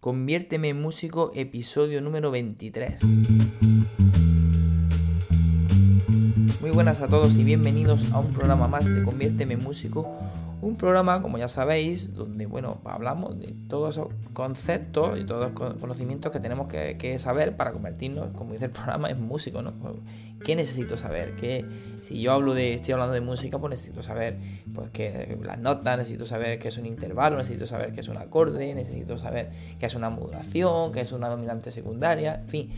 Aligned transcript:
Conviérteme 0.00 0.70
en 0.70 0.80
músico, 0.80 1.30
episodio 1.34 2.00
número 2.00 2.30
23. 2.30 3.00
Muy 6.70 6.76
buenas 6.76 7.00
a 7.00 7.08
todos 7.08 7.36
y 7.36 7.42
bienvenidos 7.42 8.12
a 8.12 8.20
un 8.20 8.30
programa 8.30 8.68
más 8.68 8.84
de 8.84 9.02
Conviérteme 9.02 9.54
en 9.54 9.64
músico. 9.64 10.08
Un 10.62 10.76
programa, 10.76 11.20
como 11.20 11.36
ya 11.36 11.48
sabéis, 11.48 12.14
donde 12.14 12.46
bueno, 12.46 12.80
hablamos 12.84 13.40
de 13.40 13.56
todos 13.68 13.96
esos 13.96 14.06
conceptos 14.34 15.18
y 15.18 15.24
todos 15.24 15.50
los 15.50 15.78
conocimientos 15.80 16.30
que 16.30 16.38
tenemos 16.38 16.68
que, 16.68 17.18
saber 17.18 17.56
para 17.56 17.72
convertirnos, 17.72 18.28
como 18.36 18.52
dice 18.52 18.66
el 18.66 18.70
programa, 18.70 19.10
en 19.10 19.20
músico, 19.20 19.62
¿no? 19.62 19.72
¿Qué 20.44 20.54
necesito 20.54 20.96
saber? 20.96 21.34
Que 21.34 21.64
si 22.04 22.20
yo 22.20 22.32
hablo 22.32 22.54
de, 22.54 22.74
estoy 22.74 22.92
hablando 22.92 23.14
de 23.14 23.20
música, 23.20 23.58
pues 23.58 23.70
necesito 23.70 24.04
saber 24.04 24.38
pues 24.72 24.90
que 24.90 25.38
las 25.42 25.58
notas, 25.58 25.98
necesito 25.98 26.24
saber 26.24 26.60
qué 26.60 26.68
es 26.68 26.78
un 26.78 26.86
intervalo, 26.86 27.36
necesito 27.36 27.66
saber 27.66 27.92
qué 27.92 27.98
es 27.98 28.08
un 28.08 28.16
acorde, 28.16 28.72
necesito 28.74 29.18
saber 29.18 29.50
qué 29.80 29.86
es 29.86 29.94
una 29.96 30.08
modulación, 30.08 30.92
qué 30.92 31.00
es 31.00 31.10
una 31.10 31.28
dominante 31.28 31.72
secundaria, 31.72 32.36
en 32.36 32.48
fin, 32.48 32.70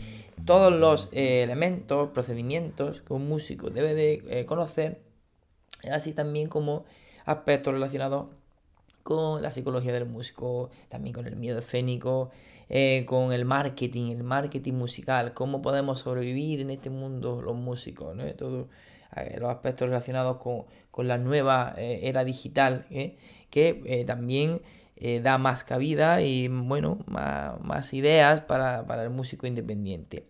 todos 0.45 0.73
los 0.73 1.09
eh, 1.11 1.43
elementos, 1.43 2.09
procedimientos 2.09 3.01
que 3.01 3.13
un 3.13 3.27
músico 3.27 3.69
debe 3.69 3.93
de 3.93 4.23
eh, 4.27 4.45
conocer, 4.45 5.01
así 5.91 6.13
también 6.13 6.47
como 6.47 6.85
aspectos 7.25 7.73
relacionados 7.73 8.27
con 9.03 9.41
la 9.41 9.51
psicología 9.51 9.93
del 9.93 10.05
músico, 10.05 10.69
también 10.89 11.13
con 11.13 11.27
el 11.27 11.35
miedo 11.35 11.59
escénico, 11.59 12.31
eh, 12.69 13.05
con 13.07 13.33
el 13.33 13.45
marketing, 13.45 14.11
el 14.11 14.23
marketing 14.23 14.73
musical, 14.73 15.33
cómo 15.33 15.61
podemos 15.61 15.99
sobrevivir 15.99 16.61
en 16.61 16.71
este 16.71 16.89
mundo 16.89 17.41
los 17.41 17.55
músicos, 17.55 18.15
¿no? 18.15 18.25
todos 18.35 18.67
los 19.39 19.49
aspectos 19.49 19.89
relacionados 19.89 20.37
con, 20.37 21.07
la 21.07 21.17
nueva 21.17 21.75
era 21.77 22.23
digital, 22.23 22.85
que 23.49 24.03
también 24.07 24.61
da 25.21 25.37
más 25.37 25.63
cabida 25.63 26.21
y 26.21 26.47
bueno, 26.47 26.99
más, 27.07 27.93
ideas 27.93 28.41
para, 28.41 28.85
para 28.87 29.03
el 29.03 29.09
músico 29.09 29.47
independiente. 29.47 30.27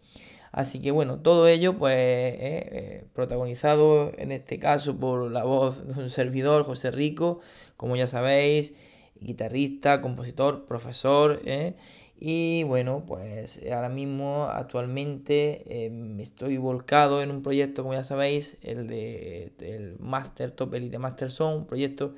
Así 0.54 0.80
que 0.80 0.92
bueno, 0.92 1.20
todo 1.20 1.48
ello 1.48 1.80
pues 1.80 1.96
eh, 1.96 2.38
eh, 2.40 3.06
protagonizado 3.14 4.12
en 4.20 4.32
este 4.32 4.60
caso 4.60 4.96
por 4.96 5.32
la 5.32 5.44
voz 5.44 5.88
de 5.88 6.00
un 6.00 6.10
servidor, 6.12 6.64
José 6.64 6.92
Rico, 6.92 7.40
como 7.76 7.96
ya 7.96 8.06
sabéis, 8.06 8.76
guitarrista, 9.20 10.00
compositor, 10.00 10.66
profesor. 10.68 11.42
¿eh? 11.46 11.74
Y 12.20 12.64
bueno, 12.66 13.04
pues 13.08 13.62
ahora 13.74 13.90
mismo 13.90 14.46
actualmente 14.46 15.90
me 15.92 16.22
estoy 16.22 16.58
volcado 16.58 17.24
en 17.24 17.32
un 17.32 17.42
proyecto, 17.42 17.82
como 17.82 17.96
ya 17.96 18.04
sabéis, 18.04 18.56
el 18.62 18.86
de 18.88 19.54
el 19.60 19.98
Master 19.98 20.52
Top 20.52 20.76
Elite 20.76 21.00
Master 21.00 21.32
Song, 21.32 21.62
un 21.62 21.66
proyecto 21.66 22.14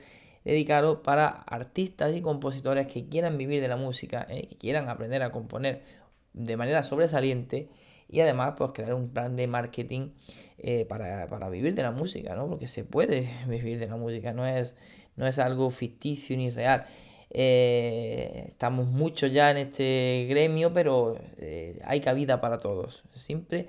dedicado 0.45 1.03
para 1.03 1.27
artistas 1.27 2.15
y 2.15 2.21
compositores 2.21 2.87
que 2.87 3.09
quieran 3.09 3.37
vivir 3.37 3.61
de 3.61 3.67
la 3.67 3.75
música, 3.75 4.27
que 4.27 4.55
quieran 4.57 4.87
aprender 4.87 5.23
a 5.23 5.31
componer 5.31 5.81
de 6.33 6.55
manera 6.55 6.83
sobresaliente 6.83 7.69
y 8.07 8.19
además 8.19 8.53
pues 8.57 8.71
crear 8.73 8.93
un 8.93 9.09
plan 9.09 9.35
de 9.35 9.47
marketing 9.47 10.09
eh, 10.59 10.85
para, 10.85 11.49
vivir 11.49 11.73
de 11.73 11.81
la 11.81 11.91
música, 11.91 12.35
¿no? 12.35 12.47
Porque 12.47 12.67
se 12.67 12.83
puede 12.83 13.29
vivir 13.47 13.79
de 13.79 13.87
la 13.87 13.95
música, 13.95 14.33
no 14.33 14.45
es, 14.45 14.75
no 15.15 15.27
es 15.27 15.39
algo 15.39 15.69
ficticio 15.71 16.37
ni 16.37 16.49
real. 16.49 16.85
Eh, 17.31 18.45
estamos 18.47 18.87
mucho 18.87 19.27
ya 19.27 19.51
en 19.51 19.57
este 19.57 20.27
gremio, 20.29 20.73
pero 20.73 21.17
eh, 21.37 21.79
hay 21.83 21.99
cabida 22.01 22.39
para 22.39 22.59
todos. 22.59 23.03
Siempre, 23.13 23.67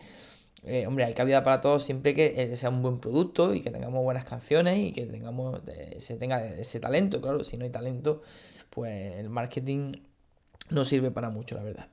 hombre, 0.86 1.04
hay 1.04 1.14
cabida 1.14 1.42
para 1.44 1.60
todos 1.60 1.82
siempre 1.82 2.14
que 2.14 2.56
sea 2.56 2.70
un 2.70 2.82
buen 2.82 2.98
producto 2.98 3.54
y 3.54 3.60
que 3.60 3.70
tengamos 3.70 4.02
buenas 4.02 4.24
canciones 4.24 4.78
y 4.78 4.92
que 4.92 5.06
tengamos, 5.06 5.60
se 5.98 6.16
tenga 6.16 6.44
ese 6.44 6.80
talento. 6.80 7.20
Claro, 7.20 7.44
si 7.44 7.56
no 7.56 7.64
hay 7.64 7.70
talento, 7.70 8.22
pues 8.70 9.14
el 9.16 9.30
marketing 9.30 9.92
no 10.70 10.84
sirve 10.84 11.10
para 11.10 11.30
mucho, 11.30 11.54
la 11.54 11.62
verdad. 11.62 11.88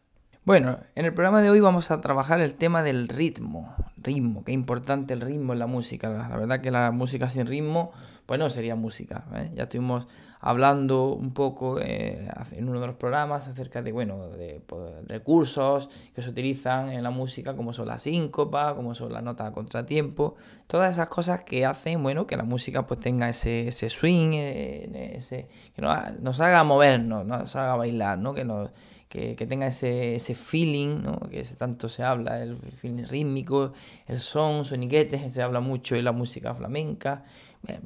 Bueno, 0.45 0.79
en 0.95 1.05
el 1.05 1.13
programa 1.13 1.41
de 1.41 1.49
hoy 1.49 1.59
vamos 1.59 1.91
a 1.91 2.01
trabajar 2.01 2.41
el 2.41 2.55
tema 2.55 2.83
del 2.83 3.07
ritmo. 3.07 3.75
Ritmo, 4.03 4.43
qué 4.43 4.51
importante 4.51 5.13
el 5.13 5.21
ritmo 5.21 5.53
en 5.53 5.59
la 5.59 5.67
música. 5.67 6.09
La 6.09 6.37
verdad 6.37 6.61
que 6.61 6.71
la 6.71 6.91
música 6.91 7.29
sin 7.29 7.45
ritmo, 7.47 7.91
pues 8.25 8.39
no 8.39 8.49
sería 8.49 8.75
música. 8.75 9.25
¿eh? 9.35 9.51
Ya 9.55 9.63
estuvimos 9.63 10.07
hablando 10.45 11.13
un 11.13 11.33
poco 11.33 11.79
eh, 11.79 12.27
en 12.51 12.67
uno 12.67 12.81
de 12.81 12.87
los 12.87 12.97
programas 12.97 13.47
acerca 13.47 13.81
de, 13.81 13.93
bueno, 13.93 14.27
de, 14.27 14.61
pues, 14.65 15.07
recursos 15.07 15.87
que 16.13 16.21
se 16.21 16.29
utilizan 16.29 16.89
en 16.89 17.01
la 17.01 17.11
música, 17.11 17.55
como 17.55 17.71
son 17.71 17.87
las 17.87 18.03
síncopas, 18.03 18.73
como 18.73 18.93
son 18.93 19.13
las 19.13 19.23
notas 19.23 19.47
a 19.47 19.53
contratiempo, 19.53 20.35
todas 20.67 20.91
esas 20.91 21.07
cosas 21.07 21.41
que 21.45 21.65
hacen, 21.65 22.03
bueno, 22.03 22.27
que 22.27 22.35
la 22.35 22.43
música 22.43 22.85
pues 22.85 22.99
tenga 22.99 23.29
ese, 23.29 23.67
ese 23.67 23.89
swing, 23.89 24.33
eh, 24.33 25.13
ese, 25.15 25.47
que 25.73 25.81
nos, 25.81 26.19
nos 26.19 26.41
haga 26.41 26.65
movernos, 26.65 27.25
nos 27.25 27.55
haga 27.55 27.77
bailar, 27.77 28.17
¿no? 28.17 28.33
Que 28.33 28.43
nos 28.43 28.69
que, 29.13 29.45
tenga 29.45 29.67
ese, 29.67 30.33
feeling, 30.33 31.03
¿no? 31.03 31.19
que 31.29 31.43
tanto 31.55 31.87
se 31.87 32.01
habla, 32.01 32.41
el 32.41 32.57
feeling 32.57 33.03
rítmico, 33.03 33.73
el 34.07 34.19
son, 34.19 34.65
soniquetes, 34.65 35.31
se 35.31 35.41
habla 35.43 35.59
mucho 35.59 35.93
de 35.93 36.01
la 36.01 36.11
música 36.11 36.55
flamenca. 36.55 37.23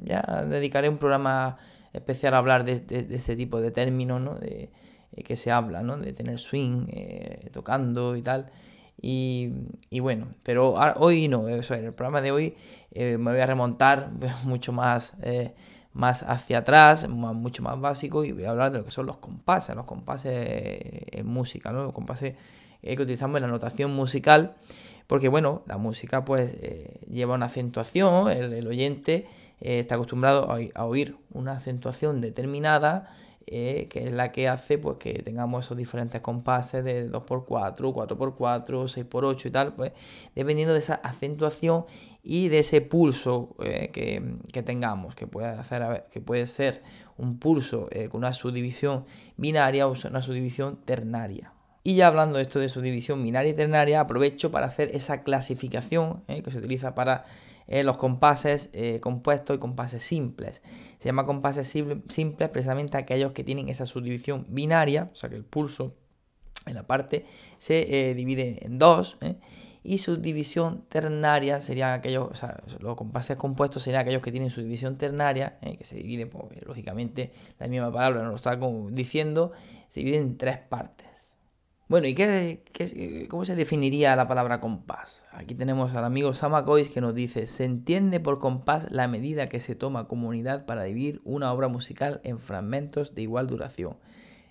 ya 0.02 0.22
dedicaré 0.48 0.88
un 0.88 0.96
programa 0.96 1.58
especial 1.92 2.32
a 2.32 2.38
hablar 2.38 2.64
de, 2.64 2.80
de, 2.80 3.14
este 3.14 3.36
tipo 3.36 3.60
de 3.60 3.70
términos, 3.70 4.22
¿no? 4.22 4.36
de, 4.36 4.70
eh, 5.12 5.22
que 5.22 5.36
se 5.36 5.50
habla, 5.50 5.82
¿no? 5.82 5.98
de 5.98 6.14
tener 6.14 6.38
swing, 6.38 6.86
eh, 6.88 7.50
tocando 7.52 8.16
y 8.16 8.22
tal. 8.22 8.46
Y, 9.00 9.52
bueno, 10.00 10.28
pero 10.42 10.74
hoy 10.96 11.28
no, 11.28 11.46
eso, 11.48 11.74
el 11.74 11.92
programa 11.92 12.22
de 12.22 12.32
hoy 12.32 12.56
eh, 12.90 13.18
me 13.18 13.32
voy 13.32 13.40
a 13.40 13.46
remontar 13.46 14.10
mucho 14.44 14.72
más 14.72 15.18
más 15.92 16.22
hacia 16.22 16.58
atrás, 16.58 17.08
mucho 17.08 17.62
más 17.62 17.80
básico, 17.80 18.24
y 18.24 18.32
voy 18.32 18.44
a 18.44 18.50
hablar 18.50 18.72
de 18.72 18.78
lo 18.78 18.84
que 18.84 18.90
son 18.90 19.06
los 19.06 19.18
compases, 19.18 19.74
los 19.74 19.86
compases 19.86 20.32
en 20.34 21.26
música, 21.26 21.72
¿no? 21.72 21.82
los 21.82 21.92
compases 21.92 22.34
que 22.82 23.02
utilizamos 23.02 23.36
en 23.36 23.42
la 23.42 23.48
notación 23.48 23.92
musical, 23.92 24.54
porque 25.06 25.28
bueno, 25.28 25.62
la 25.66 25.78
música 25.78 26.24
pues 26.24 26.54
eh, 26.60 27.00
lleva 27.10 27.34
una 27.34 27.46
acentuación, 27.46 28.30
el, 28.30 28.66
oyente 28.66 29.26
eh, 29.60 29.80
está 29.80 29.96
acostumbrado 29.96 30.48
a, 30.74 30.84
oír 30.84 31.16
una 31.32 31.52
acentuación 31.52 32.20
determinada, 32.20 33.10
eh, 33.50 33.86
que 33.88 34.06
es 34.06 34.12
la 34.12 34.30
que 34.30 34.48
hace 34.48 34.76
pues 34.78 34.98
que 34.98 35.22
tengamos 35.22 35.64
esos 35.64 35.76
diferentes 35.76 36.20
compases 36.20 36.84
de 36.84 37.10
2x4, 37.10 37.92
4x4, 37.92 39.08
6x8 39.08 39.46
y 39.46 39.50
tal, 39.50 39.74
pues 39.74 39.92
dependiendo 40.34 40.74
de 40.74 40.80
esa 40.80 40.94
acentuación 40.96 41.86
y 42.22 42.48
de 42.48 42.58
ese 42.58 42.80
pulso 42.80 43.56
eh, 43.64 43.90
que, 43.92 44.62
tengamos, 44.62 45.14
que 45.14 45.26
puede, 45.26 45.48
hacer, 45.48 46.04
que 46.10 46.20
puede 46.20 46.46
ser 46.46 46.82
un 47.16 47.38
pulso 47.38 47.88
eh, 47.90 48.08
con 48.08 48.18
una 48.18 48.32
subdivisión 48.32 49.06
binaria 49.36 49.86
o 49.88 49.94
una 50.08 50.22
subdivisión 50.22 50.78
ternaria. 50.84 51.52
Y 51.82 51.94
ya 51.94 52.08
hablando 52.08 52.36
de 52.36 52.42
esto 52.42 52.58
de 52.58 52.68
subdivisión 52.68 53.22
binaria 53.22 53.52
y 53.52 53.54
ternaria, 53.54 54.00
aprovecho 54.00 54.50
para 54.50 54.66
hacer 54.66 54.90
esa 54.94 55.22
clasificación 55.22 56.22
que 56.26 56.50
se 56.50 56.58
utiliza 56.58 56.94
para 56.94 57.24
los 57.68 57.96
compases 57.96 58.70
compuestos 59.00 59.56
y 59.56 59.58
compases 59.58 60.02
simples. 60.02 60.62
Se 60.98 61.08
llama 61.08 61.24
compases 61.24 61.68
simples 61.68 62.48
precisamente 62.50 62.96
aquellos 62.96 63.32
que 63.32 63.44
tienen 63.44 63.68
esa 63.68 63.86
subdivisión 63.86 64.46
binaria, 64.48 65.08
o 65.12 65.14
sea 65.14 65.28
que 65.28 65.36
el 65.36 65.44
pulso 65.44 65.94
en 66.66 66.74
la 66.74 66.86
parte 66.86 67.26
se 67.58 68.14
divide 68.14 68.64
en 68.64 68.78
dos 68.78 69.18
y 69.88 69.98
su 69.98 70.18
división 70.18 70.84
ternaria 70.90 71.60
serían 71.60 71.92
aquellos, 71.92 72.28
o 72.30 72.34
sea, 72.34 72.62
los 72.80 72.94
compases 72.94 73.38
compuestos 73.38 73.82
serían 73.82 74.02
aquellos 74.02 74.20
que 74.20 74.30
tienen 74.30 74.50
su 74.50 74.60
división 74.60 74.98
ternaria, 74.98 75.56
eh, 75.62 75.78
que 75.78 75.84
se 75.84 75.96
dividen, 75.96 76.28
pues, 76.28 76.62
lógicamente, 76.66 77.32
la 77.58 77.68
misma 77.68 77.90
palabra 77.90 78.22
nos 78.22 78.30
lo 78.30 78.36
está 78.36 78.58
diciendo, 78.92 79.52
se 79.88 80.00
dividen 80.00 80.22
en 80.22 80.36
tres 80.36 80.58
partes. 80.58 81.07
Bueno, 81.88 82.06
¿y 82.06 82.14
qué, 82.14 83.26
cómo 83.30 83.46
se 83.46 83.56
definiría 83.56 84.14
la 84.14 84.28
palabra 84.28 84.60
compás? 84.60 85.24
Aquí 85.32 85.54
tenemos 85.54 85.94
al 85.94 86.04
amigo 86.04 86.34
Samacois 86.34 86.90
que 86.90 87.00
nos 87.00 87.14
dice, 87.14 87.46
se 87.46 87.64
entiende 87.64 88.20
por 88.20 88.38
compás 88.40 88.88
la 88.90 89.08
medida 89.08 89.46
que 89.46 89.58
se 89.58 89.74
toma 89.74 90.06
como 90.06 90.28
unidad 90.28 90.66
para 90.66 90.82
dividir 90.82 91.22
una 91.24 91.50
obra 91.50 91.68
musical 91.68 92.20
en 92.24 92.38
fragmentos 92.38 93.14
de 93.14 93.22
igual 93.22 93.46
duración. 93.46 93.96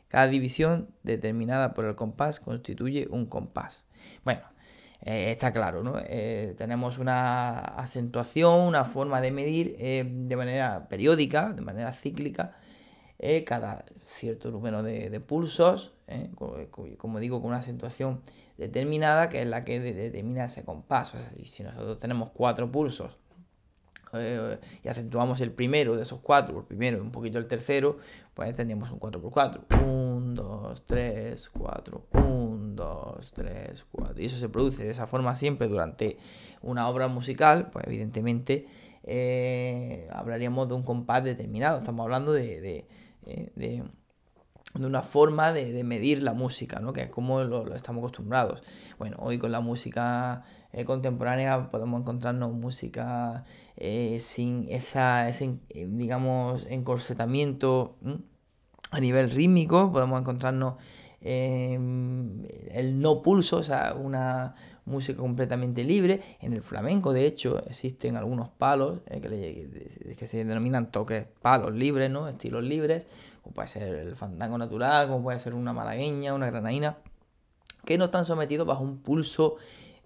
Cada 0.08 0.26
división 0.28 0.90
determinada 1.04 1.76
por 1.76 1.86
el 1.86 1.94
compás 1.96 2.40
constituye 2.40 3.08
un 3.12 3.28
compás. 3.28 3.86
Bueno, 4.24 4.42
eh, 5.02 5.30
está 5.30 5.54
claro, 5.54 5.84
¿no? 5.84 6.00
Eh, 6.00 6.56
tenemos 6.58 6.98
una 6.98 7.60
acentuación, 7.60 8.62
una 8.62 8.84
forma 8.84 9.22
de 9.22 9.32
medir 9.32 9.76
eh, 9.78 10.04
de 10.10 10.36
manera 10.36 10.88
periódica, 10.90 11.54
de 11.54 11.62
manera 11.62 11.94
cíclica, 11.94 12.58
cada 13.46 13.86
cierto 14.04 14.52
número 14.52 14.84
de, 14.84 15.20
pulsos, 15.20 15.94
como, 16.98 17.20
digo, 17.20 17.42
con 17.42 17.50
una 17.50 17.60
acentuación 17.60 18.22
determinada, 18.58 19.30
que 19.30 19.42
es 19.42 19.48
la 19.48 19.64
que 19.64 19.80
determina 19.80 20.46
ese 20.46 20.64
compás. 20.64 21.14
si 21.44 21.64
nosotros 21.64 21.98
tenemos 22.00 22.30
cuatro 22.32 22.72
pulsos 22.72 23.18
eh, 24.14 24.58
y 24.84 24.88
acentuamos 24.88 25.42
el 25.42 25.52
primero 25.52 25.96
de 25.96 26.04
esos 26.04 26.20
cuatro, 26.22 26.60
el 26.60 26.66
primero 26.66 26.98
y 26.98 27.02
un 27.02 27.12
poquito 27.12 27.38
el 27.38 27.48
tercero, 27.48 27.98
pues 28.34 28.56
tendríamos 28.56 28.92
un 28.92 29.00
4x4. 29.00 29.82
1, 29.84 30.42
2, 30.42 30.84
3, 30.86 31.50
4. 31.50 32.06
1, 32.14 32.76
2, 32.76 33.32
3, 33.34 33.86
4. 33.92 34.22
Y 34.22 34.26
eso 34.26 34.38
se 34.38 34.50
produce 34.50 34.84
de 34.84 34.92
esa 34.92 35.08
forma 35.08 35.36
siempre 35.36 35.68
durante 35.68 36.18
una 36.62 36.88
obra 36.88 37.08
musical, 37.08 37.70
pues 37.72 37.86
evidentemente 37.88 38.68
eh, 39.04 40.08
hablaríamos 40.12 40.68
de 40.68 40.76
un 40.76 40.84
compás 40.84 41.24
determinado. 41.24 41.80
Estamos 41.80 42.04
hablando 42.04 42.32
de, 42.32 42.62
de, 42.62 42.88
eh, 43.26 43.52
de 43.56 43.84
una 44.76 45.02
forma 45.02 45.54
de, 45.54 45.84
medir 45.84 46.24
la 46.24 46.34
música, 46.34 46.80
¿no? 46.80 46.94
que 46.94 47.04
es 47.04 47.10
como 47.10 47.44
lo, 47.44 47.74
estamos 47.76 48.02
acostumbrados. 48.02 48.64
Bueno, 48.98 49.18
hoy 49.20 49.40
con 49.40 49.52
la 49.52 49.62
música 49.62 50.44
eh, 50.74 50.86
contemporánea 50.86 51.72
podemos 51.72 52.02
encontrarnos 52.02 52.54
música 52.54 53.46
eh, 53.76 54.20
sin 54.20 54.68
esa, 54.70 55.28
ese, 55.30 55.56
eh, 55.70 55.88
digamos, 55.90 56.66
encorsetamiento 56.70 57.98
a 58.92 59.00
nivel 59.00 59.30
rítmico, 59.32 59.92
podemos 59.92 60.20
encontrarnos 60.20 60.76
em, 61.22 62.46
el 62.72 63.00
no 63.00 63.22
pulso, 63.22 63.58
o 63.58 63.64
sea, 63.64 63.96
una 63.96 64.56
música 64.86 65.20
completamente 65.20 65.84
libre. 65.84 66.22
En 66.40 66.54
el 66.54 66.62
flamenco, 66.62 67.12
de 67.12 67.26
hecho, 67.26 67.66
existen 67.66 68.16
algunos 68.16 68.50
palos 68.50 69.00
que, 69.10 70.16
que, 70.18 70.26
se 70.28 70.38
denominan 70.38 70.92
toques 70.92 71.26
palos 71.42 71.74
libres, 71.74 72.10
¿no? 72.10 72.28
estilos 72.28 72.64
libres 72.64 73.08
puede 73.54 73.68
ser 73.68 73.84
el 73.84 74.16
fandango 74.16 74.58
natural, 74.58 75.08
como 75.08 75.24
puede 75.24 75.40
ser 75.40 75.54
una 75.54 75.74
malagueña, 75.74 76.34
una 76.34 76.48
granaína, 76.48 76.98
que 77.86 77.98
no 77.98 78.06
están 78.06 78.26
sometidos 78.26 78.68
bajo 78.68 78.84
un 78.84 79.00
pulso 79.00 79.58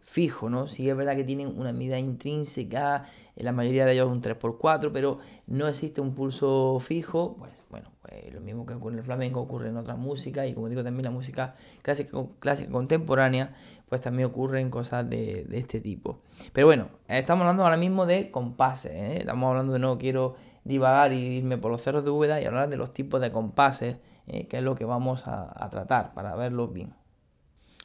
fijo, 0.02 0.50
¿no? 0.50 0.68
Sí 0.68 0.90
es 0.90 0.98
verdad 0.98 1.16
que 1.16 1.24
tienen 1.24 1.58
una 1.58 1.72
medida 1.72 1.98
intrínseca, 1.98 3.06
en 3.36 3.46
la 3.46 3.52
mayoría 3.52 3.86
de 3.86 3.94
ellos 3.94 4.10
un 4.10 4.22
3x4, 4.22 4.92
pero 4.92 5.20
no 5.48 5.68
existe 5.68 6.02
un 6.02 6.14
pulso 6.14 6.80
fijo, 6.80 7.38
pues 7.40 7.52
bueno, 7.70 7.90
pues 8.02 8.34
lo 8.34 8.42
mismo 8.42 8.66
que 8.66 8.74
en 8.74 8.98
el 8.98 9.04
flamenco 9.04 9.40
ocurre 9.40 9.70
en 9.70 9.78
otras 9.78 9.98
músicas 9.98 10.48
y 10.48 10.54
como 10.54 10.68
digo 10.68 10.84
también 10.84 11.06
la 11.06 11.12
música 11.12 11.56
clásica, 11.82 12.18
clásica 12.40 12.70
contemporánea, 12.70 13.56
pues 13.88 14.02
también 14.02 14.28
ocurren 14.28 14.70
cosas 14.70 15.10
de, 15.10 15.48
este 15.52 15.80
tipo. 15.80 16.20
Pero 16.52 16.68
bueno, 16.68 16.90
estamos 17.08 17.42
hablando 17.42 17.64
ahora 17.64 17.78
mismo 17.78 18.06
de 18.06 18.32
compases, 18.32 18.92
¿eh? 18.92 19.18
estamos 19.20 19.48
hablando 19.48 19.74
de 19.74 19.80
no 19.80 19.98
quiero 19.98 20.36
divagar 20.64 21.14
y 21.14 21.38
irme 21.38 21.58
por 21.58 21.72
los 21.72 21.82
cerros 21.82 22.04
de 22.04 22.12
Úbeda 22.12 22.42
y 22.42 22.46
hablar 22.46 22.70
de 22.70 22.78
los 22.78 22.94
tipos 22.94 23.22
de 23.22 23.32
compases, 23.32 23.98
eh, 24.28 24.48
que 24.48 24.58
es 24.58 24.64
lo 24.64 24.76
que 24.76 24.86
vamos 24.86 25.24
a, 25.26 25.70
tratar 25.72 26.14
para 26.14 26.36
verlos 26.36 26.72
bien. 26.72 26.94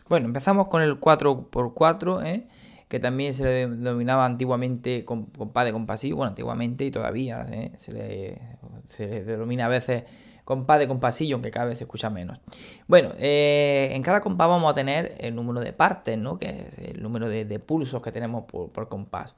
Bueno, 0.09 0.27
empezamos 0.27 0.69
con 0.69 0.83
el 0.83 1.01
4x4, 1.01 2.27
¿eh? 2.27 2.47
que 2.89 3.01
también 3.01 3.33
se 3.33 3.43
le 3.43 3.51
denominaba 3.69 4.25
antiguamente 4.25 5.05
compás 5.05 5.65
de 5.65 5.73
compasivo, 5.73 6.19
bueno, 6.19 6.31
antiguamente 6.31 6.85
y 6.85 6.91
todavía 6.93 7.45
¿eh? 7.51 7.73
se, 7.79 7.93
le, 7.93 9.25
denomina 9.25 9.67
a 9.67 9.69
veces 9.69 10.05
compás 10.45 10.79
de 10.79 10.87
compasillo, 10.87 11.35
aunque 11.35 11.51
cada 11.51 11.67
vez 11.67 11.79
se 11.79 11.85
escucha 11.85 12.11
menos. 12.11 12.39
Bueno, 12.87 13.11
en 13.19 14.01
cada 14.03 14.21
compás 14.21 14.47
vamos 14.47 14.71
a 14.71 14.75
tener 14.75 15.17
el 15.19 15.35
número 15.35 15.61
de 15.61 15.73
partes, 15.73 16.17
¿no? 16.17 16.39
que 16.39 16.69
es 16.69 16.79
el 16.79 17.03
número 17.03 17.29
de, 17.29 17.59
pulsos 17.59 18.01
que 18.01 18.13
tenemos 18.13 18.45
por, 18.45 18.71
por 18.71 18.89
compás. 18.89 19.35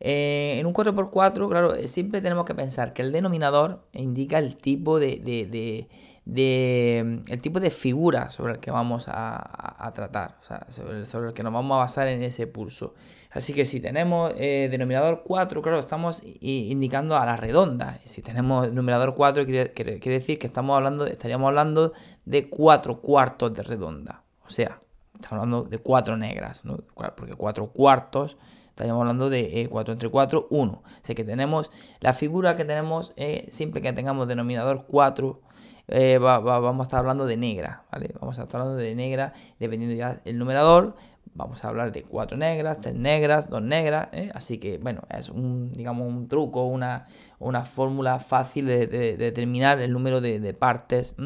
Eh, 0.00 0.56
en 0.58 0.66
un 0.66 0.72
4x4, 0.72 1.48
claro, 1.48 1.74
eh, 1.74 1.88
siempre 1.88 2.20
tenemos 2.20 2.44
que 2.44 2.54
pensar 2.54 2.92
que 2.92 3.02
el 3.02 3.10
denominador 3.10 3.82
indica 3.92 4.38
el 4.38 4.56
tipo 4.56 5.00
de, 5.00 5.88
el 6.24 7.40
tipo 7.40 7.58
de 7.58 7.70
figura 7.70 8.30
sobre 8.30 8.52
el 8.52 8.58
que 8.60 8.70
vamos 8.70 9.06
a, 9.08 9.90
tratar, 9.94 10.36
o 10.40 10.44
sea, 10.44 10.66
sobre, 10.70 11.28
el 11.28 11.34
que 11.34 11.42
nos 11.42 11.52
vamos 11.52 11.74
a 11.74 11.78
basar 11.78 12.06
en 12.06 12.22
ese 12.22 12.46
pulso. 12.46 12.94
Así 13.30 13.52
que 13.52 13.64
si 13.64 13.80
tenemos 13.80 14.32
eh, 14.36 14.68
denominador 14.70 15.22
4, 15.26 15.62
claro, 15.62 15.80
estamos 15.80 16.22
indicando 16.40 17.16
a 17.16 17.26
la 17.26 17.36
redonda. 17.36 17.98
Si 18.04 18.22
tenemos 18.22 18.68
denominador 18.68 19.14
4, 19.14 19.46
quiere, 19.46 19.98
decir 19.98 20.38
que 20.38 20.46
estamos 20.46 20.76
hablando, 20.76 21.06
estaríamos 21.06 21.48
hablando 21.48 21.92
de 22.24 22.48
4 22.48 23.00
cuartos 23.00 23.52
de 23.52 23.62
redonda. 23.64 24.22
O 24.46 24.50
sea, 24.50 24.80
estamos 25.14 25.42
hablando 25.42 25.64
de 25.64 25.78
4 25.78 26.16
negras, 26.16 26.64
¿no? 26.64 26.78
porque 27.16 27.34
4 27.34 27.66
cuartos 27.72 28.36
Estaríamos 28.78 29.00
hablando 29.00 29.28
de 29.28 29.66
4 29.68 29.90
eh, 29.90 29.94
entre 29.94 30.08
4, 30.08 30.46
1. 30.50 30.82
Así 31.02 31.16
que 31.16 31.24
tenemos 31.24 31.68
la 31.98 32.14
figura 32.14 32.54
que 32.54 32.64
tenemos, 32.64 33.12
eh, 33.16 33.48
siempre 33.50 33.82
que 33.82 33.92
tengamos 33.92 34.28
denominador 34.28 34.84
4, 34.86 35.40
eh, 35.88 36.18
vamos 36.18 36.78
a 36.78 36.82
estar 36.84 37.00
hablando 37.00 37.26
de 37.26 37.36
negra, 37.36 37.82
¿vale? 37.90 38.14
Vamos 38.20 38.38
a 38.38 38.44
estar 38.44 38.60
hablando 38.60 38.80
de 38.80 38.94
negra, 38.94 39.32
dependiendo 39.58 39.96
ya 39.96 40.20
el 40.24 40.38
numerador, 40.38 40.94
vamos 41.34 41.64
a 41.64 41.68
hablar 41.70 41.90
de 41.90 42.04
4 42.04 42.36
negras, 42.36 42.78
3 42.80 42.94
negras, 42.94 43.50
2 43.50 43.62
negras, 43.62 44.10
así 44.32 44.58
que 44.58 44.78
bueno, 44.78 45.02
es 45.10 45.28
un, 45.28 45.72
digamos, 45.72 46.06
un 46.06 46.28
truco, 46.28 46.66
una, 46.66 47.08
una 47.40 47.64
fórmula 47.64 48.20
fácil 48.20 48.66
de, 48.66 48.86
determinar 49.16 49.80
el 49.80 49.92
número 49.92 50.20
de, 50.20 50.54
partes, 50.54 51.16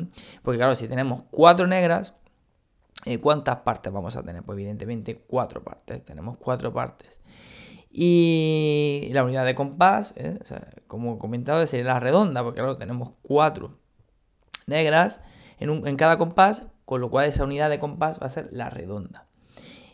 porque 0.43 0.57
claro, 0.57 0.75
si 0.75 0.89
tenemos 0.89 1.25
4 1.33 1.67
negras, 1.67 2.15
¿cuántas 3.21 3.57
partes 3.59 3.93
vamos 3.93 4.17
a 4.17 4.23
tener? 4.23 4.43
Pues 4.43 4.57
evidentemente 4.57 5.25
4 5.27 5.63
partes, 5.63 6.05
tenemos 6.05 6.37
4 6.39 6.73
partes. 6.73 7.19
Y 7.91 9.11
la 9.13 9.23
unidad 9.23 9.45
de 9.45 9.55
compás, 9.55 10.15
¿eh? 10.17 10.39
como 10.87 11.17
he 11.17 11.19
comentado, 11.19 11.65
sería 11.67 11.87
la 11.87 12.01
redonda, 12.01 12.43
porque 12.43 12.61
claro, 12.61 12.79
tenemos 12.79 13.13
cuatro 13.21 13.77
negras 14.67 15.21
en, 15.61 15.97
cada 15.97 16.17
compás, 16.17 16.65
con 16.87 17.03
lo 17.03 17.11
cual 17.11 17.29
esa 17.29 17.45
unidad 17.45 17.69
de 17.69 17.79
compás 17.79 18.19
va 18.21 18.27
a 18.27 18.31
ser 18.31 18.49
la 18.51 18.71
redonda. 18.71 19.27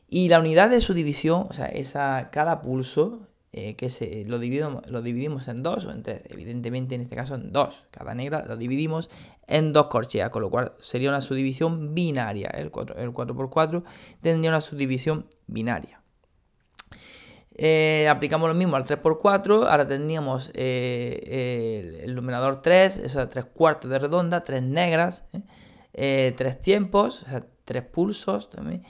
Y 0.08 0.28
la 0.28 0.38
unidad 0.38 0.70
de 0.70 0.80
su 0.80 0.94
división, 0.94 1.46
o 1.50 1.52
sea, 1.52 1.66
esa, 1.66 2.30
cada 2.30 2.62
pulso, 2.62 3.27
eh, 3.52 3.76
que 3.76 3.88
se, 3.90 4.24
lo, 4.26 4.38
dividimos, 4.38 4.86
lo 4.90 5.00
dividimos 5.00 5.48
en 5.48 5.62
dos 5.62 5.86
o 5.86 5.90
en 5.90 6.02
tres, 6.02 6.22
evidentemente 6.28 6.94
en 6.94 7.00
este 7.00 7.16
caso 7.16 7.34
en 7.34 7.52
dos. 7.52 7.86
Cada 7.90 8.14
negra 8.14 8.44
lo 8.46 8.56
dividimos 8.56 9.10
en 9.46 9.72
dos 9.72 9.86
corcheas, 9.86 10.30
con 10.30 10.42
lo 10.42 10.50
cual 10.50 10.72
sería 10.80 11.08
una 11.08 11.20
subdivisión 11.20 11.94
binaria. 11.94 12.48
El 12.48 12.70
4, 12.70 12.96
el 12.96 13.10
4x4 13.10 13.84
tendría 14.20 14.50
una 14.50 14.60
subdivisión 14.60 15.26
binaria. 15.46 16.02
Eh, 17.60 18.06
aplicamos 18.08 18.48
lo 18.48 18.54
mismo 18.54 18.76
al 18.76 18.84
3x4, 18.84 19.68
ahora 19.68 19.84
tendríamos 19.84 20.52
eh, 20.54 22.02
el, 22.04 22.14
numerador 22.14 22.62
3, 22.62 22.98
eso 22.98 23.28
3 23.28 23.46
cuartos 23.46 23.90
de 23.90 23.98
redonda, 23.98 24.44
3 24.44 24.62
negras, 24.62 25.24
3 25.32 25.42
¿eh? 25.94 26.58
tiempos, 26.62 27.24
o 27.24 27.30
sea, 27.30 27.46
3 27.64 27.82
pulsos 27.82 28.48
también. 28.48 28.84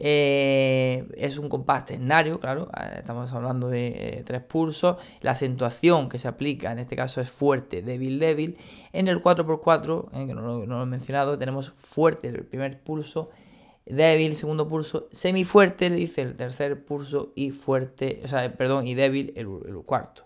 Es 0.00 1.38
un 1.38 1.48
compás 1.48 1.86
ternario, 1.86 2.38
claro, 2.38 2.68
estamos 2.96 3.32
hablando 3.32 3.68
de 3.68 4.22
3 4.26 4.42
pulsos. 4.42 4.96
La 5.20 5.32
acentuación 5.32 6.08
que 6.08 6.18
se 6.18 6.28
aplica 6.28 6.72
en 6.72 6.78
este 6.78 6.96
caso 6.96 7.20
es 7.20 7.30
fuerte, 7.30 7.82
débil, 7.82 8.18
débil. 8.18 8.56
En 8.92 9.08
el 9.08 9.22
4x4, 9.22 10.26
que 10.26 10.34
no 10.34 10.64
lo 10.64 10.82
he 10.82 10.86
mencionado, 10.86 11.38
tenemos 11.38 11.72
fuerte 11.76 12.28
el 12.28 12.44
primer 12.44 12.80
pulso 12.80 13.30
débil, 13.88 14.36
segundo 14.36 14.68
pulso, 14.68 15.08
semifuerte, 15.12 15.88
le 15.88 15.96
dice 15.96 16.22
el 16.22 16.36
tercer 16.36 16.84
pulso 16.84 17.32
y 17.34 17.50
fuerte, 17.50 18.20
o 18.24 18.28
sea, 18.28 18.52
perdón, 18.52 18.86
y 18.86 18.94
débil 18.94 19.32
el, 19.36 19.46
cuarto. 19.84 20.24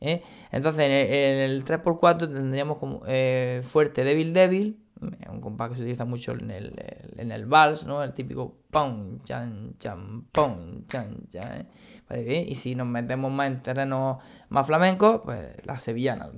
¿eh? 0.00 0.22
Entonces 0.50 0.84
en 0.84 0.92
el, 0.92 1.64
3x4 1.64 2.32
tendríamos 2.32 2.78
como 2.78 3.02
eh, 3.06 3.62
fuerte, 3.64 4.04
débil, 4.04 4.32
débil, 4.32 4.78
un 5.00 5.40
compás 5.40 5.70
que 5.70 5.76
se 5.76 5.82
utiliza 5.82 6.04
mucho 6.04 6.32
en 6.32 6.50
el, 6.50 6.72
en 7.16 7.32
el 7.32 7.46
vals, 7.46 7.84
¿no? 7.84 8.02
El 8.02 8.14
típico 8.14 8.56
pom, 8.70 9.20
chan, 9.22 9.74
chan, 9.78 10.24
pom, 10.32 10.86
chan, 10.86 11.26
chan. 11.30 11.68
¿eh? 12.10 12.46
Y 12.48 12.54
si 12.54 12.74
nos 12.74 12.86
metemos 12.86 13.30
más 13.32 13.48
en 13.48 13.62
terreno 13.62 14.20
más 14.48 14.66
flamenco, 14.66 15.22
pues 15.22 15.54
la 15.64 15.78
sevillana, 15.78 16.30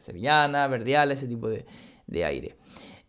sevillana, 0.00 0.66
verdial, 0.68 1.12
ese 1.12 1.26
tipo 1.26 1.48
de, 1.48 1.66
de 2.06 2.24
aire. 2.24 2.56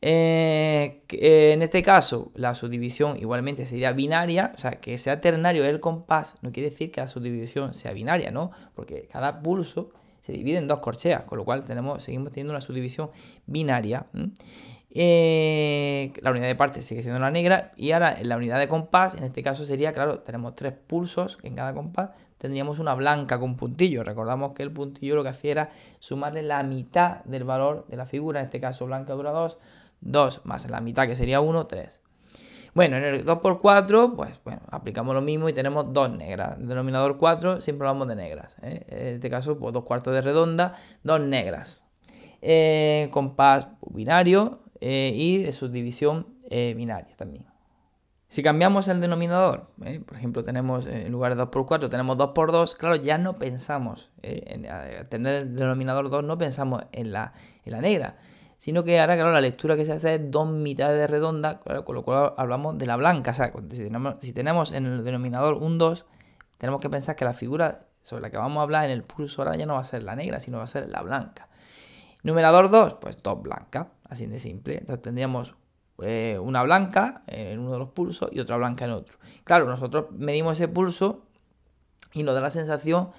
Eh, 0.02 1.04
en 1.10 1.62
este 1.62 1.84
caso, 1.84 2.32
la 2.34 2.56
subdivisión 2.56 3.18
igualmente 3.18 3.66
sería 3.66 3.92
binaria, 3.92 4.54
o 4.56 4.58
sea, 4.58 4.72
que 4.80 4.98
sea 4.98 5.20
ternario 5.20 5.66
el 5.66 5.82
compás 5.82 6.38
no 6.42 6.54
quiere 6.54 6.70
decir 6.70 6.92
que 6.92 7.02
la 7.02 7.10
subdivisión 7.10 7.74
sea 7.74 7.92
binaria, 7.92 8.32
¿no? 8.32 8.52
Porque 8.76 9.10
cada 9.12 9.42
pulso 9.42 9.92
se 10.30 10.38
divide 10.38 10.60
en 10.60 10.68
dos 10.68 10.80
corcheas, 10.80 11.24
con 11.24 11.40
lo 11.40 11.46
cual 11.46 11.66
tenemos, 11.66 12.04
seguimos 12.04 12.32
teniendo 12.32 12.54
una 12.54 12.62
subdivisión 12.62 13.10
binaria. 13.48 14.06
Eh, 14.92 16.14
la 16.22 16.30
unidad 16.30 16.48
de 16.48 16.56
parte 16.56 16.84
sigue 16.84 17.02
siendo 17.02 17.20
la 17.20 17.32
negra 17.32 17.74
y 17.78 17.92
ahora 17.92 18.18
la 18.22 18.38
unidad 18.38 18.60
de 18.60 18.68
compás, 18.68 19.16
en 19.16 19.24
este 19.24 19.42
caso 19.42 19.66
sería, 19.66 19.92
claro, 19.92 20.20
tenemos 20.20 20.54
tres 20.54 20.74
pulsos 20.74 21.40
en 21.42 21.56
cada 21.56 21.74
compás, 21.74 22.12
tendríamos 22.38 22.78
una 22.78 22.94
blanca 22.94 23.40
con 23.40 23.56
puntillo. 23.58 24.04
Recordamos 24.04 24.54
que 24.54 24.62
el 24.62 24.72
puntillo 24.72 25.16
lo 25.16 25.24
que 25.24 25.30
hacía 25.30 25.52
era 25.52 25.70
sumarle 25.98 26.44
la 26.44 26.62
mitad 26.62 27.24
del 27.26 27.44
valor 27.44 27.88
de 27.88 27.98
la 27.98 28.06
figura, 28.06 28.40
en 28.40 28.46
este 28.46 28.60
caso 28.60 28.86
blanca 28.86 29.14
dura 29.14 29.32
2, 29.32 29.58
2 30.02 30.42
más 30.46 30.70
la 30.70 30.80
mitad 30.80 31.08
que 31.08 31.16
sería 31.16 31.42
1, 31.42 31.66
3. 31.66 32.02
Bueno, 32.74 32.98
en 32.98 33.04
el 33.04 33.26
2x4, 33.26 34.16
pues 34.16 34.40
bueno, 34.44 34.62
aplicamos 34.70 35.16
lo 35.16 35.22
mismo 35.22 35.50
y 35.50 35.54
tenemos 35.54 35.92
dos 35.92 36.10
negras. 36.12 36.58
El 36.60 36.68
denominador 36.68 37.18
4 37.18 37.62
siempre 37.62 37.88
hablamos 37.88 38.08
de 38.08 38.16
negras. 38.16 38.58
¿eh? 38.62 38.86
En 38.88 39.16
este 39.16 39.30
caso, 39.30 39.58
pues 39.58 39.74
dos 39.74 39.84
cuartos 39.84 40.14
de 40.14 40.22
redonda, 40.22 40.76
dos 41.04 41.20
negras. 41.20 41.84
Eh, 42.42 43.10
compás 43.12 43.68
binario 43.90 44.60
eh, 44.80 45.12
y 45.16 45.44
de 45.44 45.52
subdivisión 45.52 46.28
binaria 46.50 47.16
también. 47.16 47.46
Si 48.28 48.44
cambiamos 48.44 48.88
el 48.88 49.02
denominador, 49.02 49.70
por 50.06 50.18
ejemplo, 50.18 50.44
tenemos 50.44 50.86
en 50.86 51.12
lugar 51.12 51.36
de 51.36 51.44
2x4, 51.44 51.90
tenemos 51.90 52.18
2x2, 52.18 52.76
claro, 52.76 52.96
ya 52.96 53.18
no 53.18 53.38
pensamos 53.38 54.12
en 54.22 54.68
tener 55.10 55.44
el 55.44 55.56
denominador 55.56 56.10
2, 56.10 56.24
no 56.24 56.38
pensamos 56.38 56.84
en 56.92 57.12
la, 57.12 57.34
en 57.66 57.72
la 57.72 57.82
negra, 57.82 58.18
sino 58.60 58.84
que 58.84 59.00
ahora, 59.00 59.16
claro, 59.16 59.32
la 59.32 59.42
lectura 59.42 59.78
que 59.78 59.86
se 59.86 59.94
hace 59.94 60.16
es 60.16 60.32
dos 60.32 60.48
mitades 60.48 61.00
de 61.00 61.08
redonda, 61.08 61.60
con 61.60 61.96
lo 61.96 62.04
cual 62.04 62.34
hablamos 62.38 62.78
de 62.78 62.86
la 62.86 62.98
blanca. 62.98 63.32
O 63.32 63.34
sea, 63.34 63.54
si 64.22 64.34
tenemos, 64.34 64.74
en 64.74 64.86
el 64.86 65.04
denominador 65.04 65.56
un 65.56 65.78
2, 65.78 66.06
tenemos 66.58 66.82
que 66.82 66.90
pensar 66.90 67.16
que 67.16 67.24
la 67.24 67.34
figura 67.34 67.86
sobre 68.02 68.22
la 68.22 68.30
que 68.30 68.38
vamos 68.38 68.60
a 68.60 68.64
hablar 68.64 68.86
en 68.86 68.92
el 68.92 69.04
pulso 69.04 69.42
ahora 69.42 69.56
ya 69.56 69.66
no 69.66 69.76
va 69.76 69.80
a 69.80 69.86
ser 69.86 70.04
la 70.04 70.16
negra, 70.16 70.42
sino 70.42 70.58
va 70.58 70.66
a 70.66 70.68
ser 70.68 70.90
la 70.90 71.02
blanca. 71.02 71.48
Numerador 72.22 72.70
2, 72.70 72.96
pues 72.96 73.24
dos 73.24 73.42
blancas, 73.42 73.88
así 74.10 74.26
de 74.26 74.40
simple. 74.40 74.78
Entonces 74.78 75.02
tendríamos 75.02 75.56
eh, 76.02 76.38
una 76.38 76.62
blanca 76.62 77.24
en 77.28 77.60
uno 77.60 77.72
de 77.72 77.80
los 77.80 77.90
pulsos 77.90 78.30
y 78.34 78.42
otra 78.42 78.58
blanca 78.58 78.84
en 78.84 78.92
otro. 78.92 79.18
Claro, 79.46 79.68
nosotros 79.68 80.08
medimos 80.12 80.56
ese 80.56 80.68
pulso 80.68 81.24
y 82.14 82.24
nos 82.24 82.36
da 82.36 82.42
la 82.42 82.50
sensación 82.50 83.12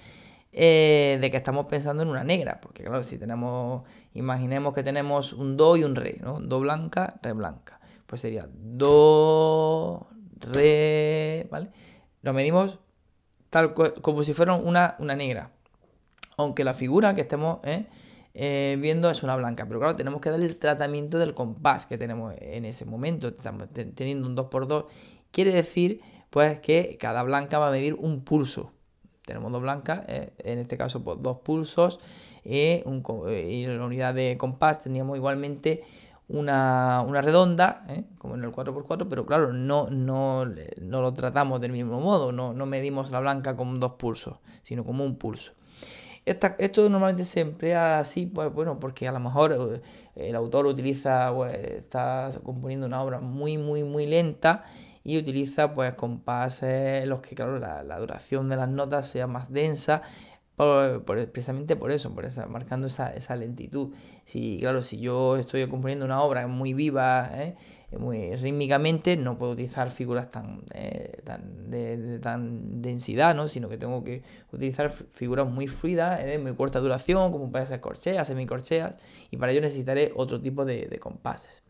eh, 0.53 1.17
de 1.21 1.31
que 1.31 1.37
estamos 1.37 1.67
pensando 1.67 2.03
en 2.03 2.09
una 2.09 2.25
negra, 2.25 2.59
porque 2.61 2.83
claro, 2.83 3.03
si 3.03 3.17
tenemos, 3.17 3.83
imaginemos 4.13 4.73
que 4.73 4.83
tenemos 4.83 5.33
un 5.33 5.57
do 5.57 5.77
y 5.77 5.83
un 5.83 5.95
re, 5.95 6.17
¿no? 6.21 6.39
Do 6.39 6.59
blanca, 6.59 7.19
re 7.21 7.33
blanca, 7.33 7.79
pues 8.05 8.21
sería 8.21 8.47
do, 8.51 10.07
re, 10.39 11.47
¿vale? 11.49 11.69
Lo 12.21 12.33
medimos 12.33 12.79
tal 13.49 13.73
como 13.73 14.23
si 14.23 14.33
fuera 14.33 14.53
una, 14.53 14.95
una 14.99 15.15
negra, 15.15 15.51
aunque 16.37 16.63
la 16.63 16.73
figura 16.73 17.13
que 17.13 17.21
estemos 17.21 17.59
¿eh? 17.63 17.85
Eh, 18.33 18.77
viendo 18.79 19.09
es 19.09 19.23
una 19.23 19.35
blanca, 19.35 19.65
pero 19.67 19.79
claro, 19.79 19.95
tenemos 19.95 20.21
que 20.21 20.29
darle 20.29 20.45
el 20.45 20.57
tratamiento 20.57 21.19
del 21.19 21.33
compás 21.33 21.85
que 21.85 21.97
tenemos 21.97 22.33
en 22.39 22.65
ese 22.65 22.85
momento, 22.85 23.27
estamos 23.27 23.67
teniendo 23.73 24.27
un 24.27 24.37
2x2, 24.37 24.85
quiere 25.31 25.51
decir 25.51 26.01
pues 26.29 26.59
que 26.61 26.97
cada 26.97 27.23
blanca 27.23 27.59
va 27.59 27.67
a 27.67 27.71
medir 27.71 27.93
un 27.95 28.23
pulso, 28.23 28.71
tenemos 29.25 29.51
dos 29.51 29.61
blancas, 29.61 30.03
eh, 30.07 30.31
en 30.39 30.59
este 30.59 30.77
caso 30.77 31.03
pues, 31.03 31.17
dos 31.21 31.37
pulsos, 31.39 31.99
y 32.43 32.81
en 32.85 33.77
la 33.77 33.85
unidad 33.85 34.13
de 34.13 34.35
compás 34.37 34.81
teníamos 34.81 35.17
igualmente 35.17 35.83
una, 36.27 37.21
redonda, 37.21 37.85
como 38.17 38.35
en 38.35 38.43
el 38.43 38.51
4x4, 38.51 39.07
pero 39.09 39.25
claro, 39.25 39.53
no, 39.53 39.89
no, 39.89 40.45
no, 40.45 41.01
lo 41.01 41.13
tratamos 41.13 41.59
del 41.61 41.71
mismo 41.71 41.99
modo, 41.99 42.31
no, 42.31 42.53
no 42.53 42.65
medimos 42.65 43.11
la 43.11 43.19
blanca 43.19 43.55
con 43.55 43.79
dos 43.79 43.93
pulsos, 43.93 44.37
sino 44.63 44.83
como 44.83 45.03
un 45.03 45.17
pulso. 45.17 45.51
Esto 46.23 46.87
normalmente 46.87 47.25
se 47.25 47.39
emplea 47.39 47.99
así, 47.99 48.27
pues 48.27 48.53
bueno, 48.53 48.79
porque 48.79 49.07
a 49.07 49.11
lo 49.11 49.19
mejor 49.19 49.81
eh, 50.15 50.29
el 50.29 50.35
autor 50.35 50.67
utiliza, 50.67 51.33
pues, 51.33 51.57
está 51.57 52.31
componiendo 52.43 52.85
una 52.85 53.01
obra 53.01 53.19
muy, 53.19 53.57
muy, 53.57 53.83
muy 53.83 54.05
lenta 54.05 54.63
y 55.03 55.17
utiliza 55.17 55.73
pues 55.73 55.93
compases 55.95 57.03
en 57.03 57.09
los 57.09 57.21
que, 57.21 57.35
claro, 57.35 57.59
la, 57.59 57.99
duración 57.99 58.49
de 58.49 58.55
las 58.55 58.69
notas 58.69 59.07
sea 59.07 59.27
más 59.27 59.51
densa, 59.51 60.01
precisamente 61.05 61.75
por 61.75 61.91
eso, 61.91 62.13
por 62.13 62.25
esa, 62.25 62.45
marcando 62.45 62.87
esa, 62.87 63.13
esa 63.13 63.35
lentitud. 63.35 63.93
Si, 64.25 64.57
claro, 64.59 64.81
si 64.81 64.99
yo 64.99 65.37
estoy 65.37 65.67
componiendo 65.67 66.05
una 66.05 66.21
obra 66.21 66.45
muy 66.47 66.73
viva, 66.73 67.29
¿eh? 67.33 67.55
muy 67.97 68.35
rítmicamente, 68.35 69.17
no 69.17 69.37
puedo 69.37 69.53
utilizar 69.53 69.91
figuras 69.91 70.29
tan, 70.31 70.63
eh, 70.73 71.21
tan 71.25 71.69
de, 71.69 72.19
tan 72.19 72.81
densidad, 72.81 73.35
¿no? 73.35 73.47
sino 73.47 73.67
que 73.69 73.77
tengo 73.77 74.03
que 74.03 74.23
utilizar 74.51 74.91
figuras 74.91 75.47
muy 75.47 75.67
fluidas, 75.67 76.23
de 76.23 76.37
muy 76.37 76.55
corta 76.55 76.79
duración, 76.79 77.31
como 77.31 77.51
puede 77.51 77.65
ser 77.65 77.81
corcheas, 77.81 78.27
semicorcheas, 78.27 78.95
y 79.29 79.37
para 79.37 79.51
ello 79.51 79.61
necesitaré 79.61 80.13
otro 80.15 80.39
tipo 80.39 80.63
de, 80.63 80.85
de 80.85 80.99
compases. 80.99 81.63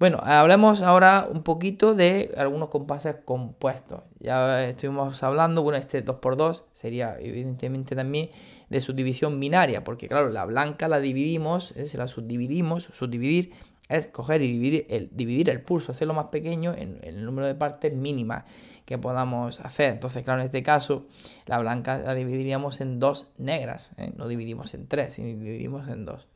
Bueno, 0.00 0.18
hablemos 0.22 0.82
ahora 0.82 1.28
un 1.30 1.44
poquito 1.44 1.94
de 1.94 2.34
algunos 2.36 2.68
compases 2.68 3.16
compuestos. 3.24 4.02
Ya 4.18 4.64
estuvimos 4.64 5.22
hablando, 5.22 5.62
bueno, 5.62 5.78
este 5.78 6.04
2x2 6.04 6.64
sería 6.72 7.16
evidentemente 7.20 7.94
también 7.94 8.30
de 8.70 8.80
subdivisión 8.80 9.38
binaria, 9.38 9.84
porque 9.84 10.08
claro, 10.08 10.30
la 10.30 10.44
blanca 10.46 10.88
la 10.88 10.98
dividimos, 10.98 11.72
¿eh? 11.76 11.86
se 11.86 11.96
la 11.96 12.08
subdividimos, 12.08 12.84
subdividir 12.84 13.52
es 13.88 14.06
coger 14.06 14.42
y 14.42 14.50
dividir 14.50 14.86
el, 14.88 15.10
dividir 15.12 15.50
el 15.50 15.60
pulso, 15.60 15.92
hacerlo 15.92 16.14
más 16.14 16.26
pequeño 16.26 16.74
en, 16.74 16.98
el 17.02 17.24
número 17.24 17.46
de 17.46 17.54
partes 17.54 17.94
mínimas 17.94 18.44
que 18.86 18.98
podamos 18.98 19.60
hacer. 19.60 19.92
Entonces, 19.92 20.24
claro, 20.24 20.40
en 20.40 20.46
este 20.46 20.62
caso, 20.62 21.06
la 21.46 21.58
blanca 21.58 21.98
la 21.98 22.14
dividiríamos 22.14 22.80
en 22.80 22.98
dos 22.98 23.28
negras, 23.38 23.92
¿eh? 23.96 24.12
no 24.16 24.26
dividimos 24.26 24.74
en 24.74 24.88
tres, 24.88 25.14
sino 25.14 25.28
dividimos 25.28 25.86
en 25.88 26.04
dos. 26.04 26.26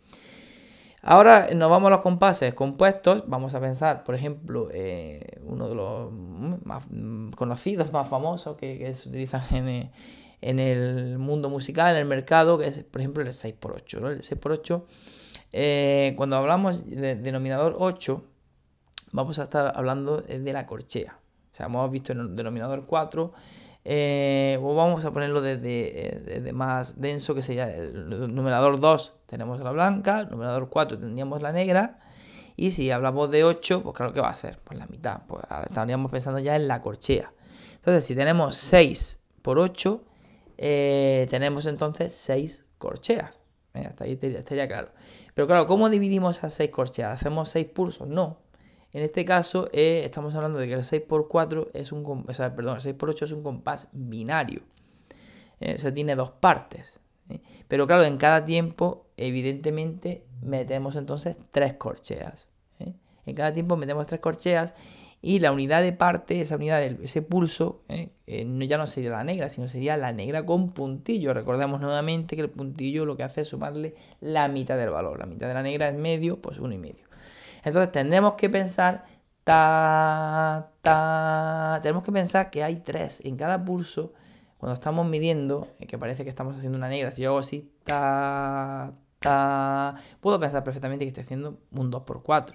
Ahora 1.10 1.48
nos 1.54 1.70
vamos 1.70 1.86
a 1.86 1.90
los 1.92 2.02
compases 2.02 2.52
compuestos. 2.52 3.22
Vamos 3.26 3.54
a 3.54 3.60
pensar, 3.60 4.04
por 4.04 4.14
ejemplo, 4.14 4.68
eh, 4.70 5.38
uno 5.42 5.66
de 5.66 5.74
los 5.74 6.12
más 6.12 6.84
conocidos, 7.34 7.90
más 7.92 8.10
famosos 8.10 8.58
que, 8.58 8.92
se 8.92 9.08
utilizan 9.08 9.90
en, 10.42 10.58
el 10.58 11.16
mundo 11.16 11.48
musical, 11.48 11.94
en 11.94 12.02
el 12.02 12.04
mercado, 12.04 12.58
que 12.58 12.66
es, 12.66 12.84
por 12.84 13.00
ejemplo, 13.00 13.22
el 13.22 13.30
6x8. 13.30 14.00
¿no? 14.00 14.10
El 14.10 14.20
6x8 14.20 14.82
eh, 15.54 16.12
cuando 16.14 16.36
hablamos 16.36 16.84
de 16.84 17.16
denominador 17.16 17.76
8, 17.78 18.22
vamos 19.12 19.38
a 19.38 19.44
estar 19.44 19.72
hablando 19.74 20.18
de 20.20 20.52
la 20.52 20.66
corchea. 20.66 21.18
O 21.50 21.56
sea, 21.56 21.66
hemos 21.66 21.90
visto 21.90 22.12
el 22.12 22.36
denominador 22.36 22.84
4, 22.84 23.32
eh, 23.86 24.58
vamos 24.60 25.06
a 25.06 25.10
ponerlo 25.10 25.40
desde, 25.40 26.52
más 26.52 27.00
denso, 27.00 27.34
que 27.34 27.40
sería 27.40 27.74
el 27.74 28.34
numerador 28.34 28.78
2, 28.78 29.14
tenemos 29.28 29.60
la 29.60 29.70
blanca, 29.70 30.24
numerador 30.24 30.68
4 30.68 30.98
tendríamos 30.98 31.42
la 31.42 31.52
negra, 31.52 32.00
y 32.56 32.72
si 32.72 32.90
hablamos 32.90 33.30
de 33.30 33.44
8, 33.44 33.82
pues 33.82 33.96
claro 33.96 34.12
que 34.12 34.20
va 34.20 34.30
a 34.30 34.34
ser, 34.34 34.58
pues 34.64 34.78
la 34.78 34.86
mitad, 34.86 35.22
pues 35.28 35.44
ahora 35.48 35.66
estaríamos 35.66 36.10
pensando 36.10 36.40
ya 36.40 36.56
en 36.56 36.66
la 36.66 36.80
corchea. 36.80 37.32
Entonces, 37.76 38.04
si 38.04 38.16
tenemos 38.16 38.56
6 38.56 39.20
por 39.42 39.58
8, 39.58 40.02
eh, 40.56 41.28
tenemos 41.30 41.66
entonces 41.66 42.14
6 42.14 42.64
corcheas. 42.78 43.38
hasta 43.74 44.04
ahí 44.04 44.18
estaría 44.20 44.66
claro. 44.66 44.90
Pero 45.34 45.46
claro, 45.46 45.66
¿cómo 45.68 45.88
dividimos 45.88 46.42
a 46.42 46.50
6 46.50 46.70
corcheas? 46.70 47.20
¿Hacemos 47.20 47.50
6 47.50 47.66
pulsos? 47.68 48.08
No. 48.08 48.38
En 48.92 49.02
este 49.02 49.24
caso 49.24 49.68
eh, 49.72 50.02
estamos 50.04 50.34
hablando 50.34 50.58
de 50.58 50.66
que 50.66 50.74
el 50.74 50.80
6x4 50.80 51.70
es 51.74 51.92
un, 51.92 52.24
o 52.26 52.32
sea, 52.32 52.54
perdón, 52.54 52.78
el 52.78 52.82
6x8 52.82 53.22
es 53.22 53.32
un 53.32 53.42
compás 53.42 53.88
binario. 53.92 54.62
Eh, 55.60 55.74
o 55.76 55.78
sea, 55.78 55.92
tiene 55.92 56.16
dos 56.16 56.30
partes. 56.30 57.00
¿eh? 57.28 57.40
Pero 57.68 57.86
claro, 57.86 58.04
en 58.04 58.16
cada 58.16 58.44
tiempo, 58.44 59.06
evidentemente, 59.18 60.24
metemos 60.42 60.96
entonces 60.96 61.36
3 61.52 61.74
corcheas. 61.74 62.48
En 63.26 63.34
cada 63.34 63.52
tiempo 63.52 63.76
metemos 63.76 64.06
3 64.06 64.20
corcheas 64.20 64.74
y 65.20 65.40
la 65.40 65.50
unidad 65.50 65.82
de 65.82 65.92
parte, 65.92 66.40
esa 66.40 66.56
unidad, 66.56 66.78
de 66.78 66.98
ese 67.02 67.22
pulso, 67.22 67.82
¿eh? 67.88 68.10
Eh, 68.26 68.46
ya 68.68 68.78
no 68.78 68.86
sería 68.86 69.10
la 69.10 69.24
negra, 69.24 69.48
sino 69.48 69.66
sería 69.66 69.96
la 69.96 70.12
negra 70.12 70.46
con 70.46 70.70
puntillo. 70.70 71.34
Recordemos 71.34 71.80
nuevamente 71.80 72.36
que 72.36 72.42
el 72.42 72.50
puntillo 72.50 73.04
lo 73.04 73.16
que 73.16 73.24
hace 73.24 73.40
es 73.40 73.48
sumarle 73.48 73.94
la 74.20 74.46
mitad 74.48 74.76
del 74.76 74.90
valor. 74.90 75.18
La 75.18 75.26
mitad 75.26 75.48
de 75.48 75.54
la 75.54 75.62
negra 75.62 75.88
es 75.88 75.94
medio, 75.94 76.40
pues 76.40 76.58
uno 76.58 76.72
y 76.72 76.78
medio. 76.78 77.06
Entonces 77.64 77.90
tendremos 77.90 78.34
que 78.34 78.48
pensar, 78.48 79.06
ta, 79.42 80.70
tenemos 81.82 82.04
que 82.04 82.12
pensar 82.12 82.50
que 82.50 82.62
hay 82.62 82.76
tres 82.76 83.20
en 83.24 83.36
cada 83.36 83.64
pulso. 83.64 84.12
Cuando 84.58 84.74
estamos 84.74 85.06
midiendo, 85.06 85.68
eh, 85.80 85.86
que 85.86 85.98
parece 85.98 86.24
que 86.24 86.30
estamos 86.30 86.56
haciendo 86.56 86.78
una 86.78 86.88
negra, 86.88 87.10
si 87.10 87.22
yo 87.22 87.30
hago 87.30 87.38
así, 87.38 87.70
ta, 87.84 88.92
puedo 89.20 90.40
pensar 90.40 90.64
perfectamente 90.64 91.04
que 91.04 91.08
estoy 91.08 91.24
haciendo 91.24 91.58
un 91.72 91.90
2x4 91.90 92.54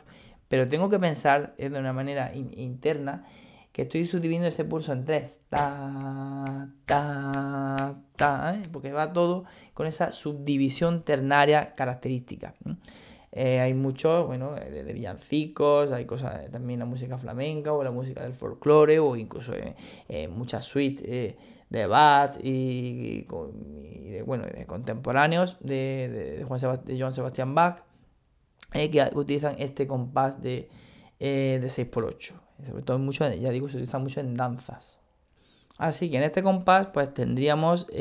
pero 0.53 0.67
tengo 0.67 0.87
que 0.87 0.99
pensar 0.99 1.55
de 1.57 1.67
una 1.67 1.93
manera 1.93 2.31
interna 2.35 3.25
que 3.71 3.81
estoy 3.81 4.05
subdividiendo 4.05 4.47
ese 4.47 4.63
pulso 4.63 4.93
en 4.93 5.03
tres. 5.03 5.31
Ta, 5.49 6.69
ta, 6.85 7.95
ta, 8.15 8.55
¿eh? 8.55 8.61
porque 8.71 8.91
va 8.91 9.13
todo 9.13 9.45
con 9.73 9.87
esa 9.87 10.11
subdivisión 10.11 11.01
ternaria 11.01 11.73
característica. 11.73 12.53
Eh, 13.31 13.61
hay 13.61 13.73
muchos, 13.73 14.27
bueno, 14.27 14.51
de, 14.51 14.93
villancicos, 14.93 15.91
hay 15.91 16.05
cosas, 16.05 16.51
también 16.51 16.79
la 16.79 16.85
música 16.85 17.17
flamenca 17.17 17.73
o 17.73 17.83
la 17.83 17.89
música 17.89 18.21
del 18.21 18.35
folclore 18.35 18.99
o 18.99 19.15
incluso 19.15 19.53
eh, 19.55 20.27
muchas 20.27 20.65
suites 20.65 21.35
de 21.73 21.87
Bach 21.87 22.37
y, 22.41 23.23
de, 23.23 24.23
bueno, 24.25 24.45
de 24.45 24.65
contemporáneos 24.67 25.57
de, 25.59 26.37
de, 26.37 26.43
Juan 26.43 26.59
Joan 26.61 27.13
Sebastián 27.13 27.55
Bach 27.55 27.83
que 28.71 29.09
utilizan 29.13 29.55
este 29.57 29.87
compás 29.87 30.41
de, 30.41 30.69
eh, 31.19 31.59
de 31.61 31.67
6x8. 31.67 32.33
Sobre 32.65 32.83
todo 32.83 32.99
mucho, 32.99 33.27
ya 33.33 33.49
digo, 33.49 33.67
se 33.67 33.77
utiliza 33.77 33.99
mucho 33.99 34.19
en 34.19 34.35
danzas. 34.35 34.99
Así 35.77 36.09
que 36.11 36.17
en 36.17 36.23
este 36.23 36.43
compás 36.43 36.87
pues 36.87 37.11
tendríamos 37.13 37.87
6 37.89 37.95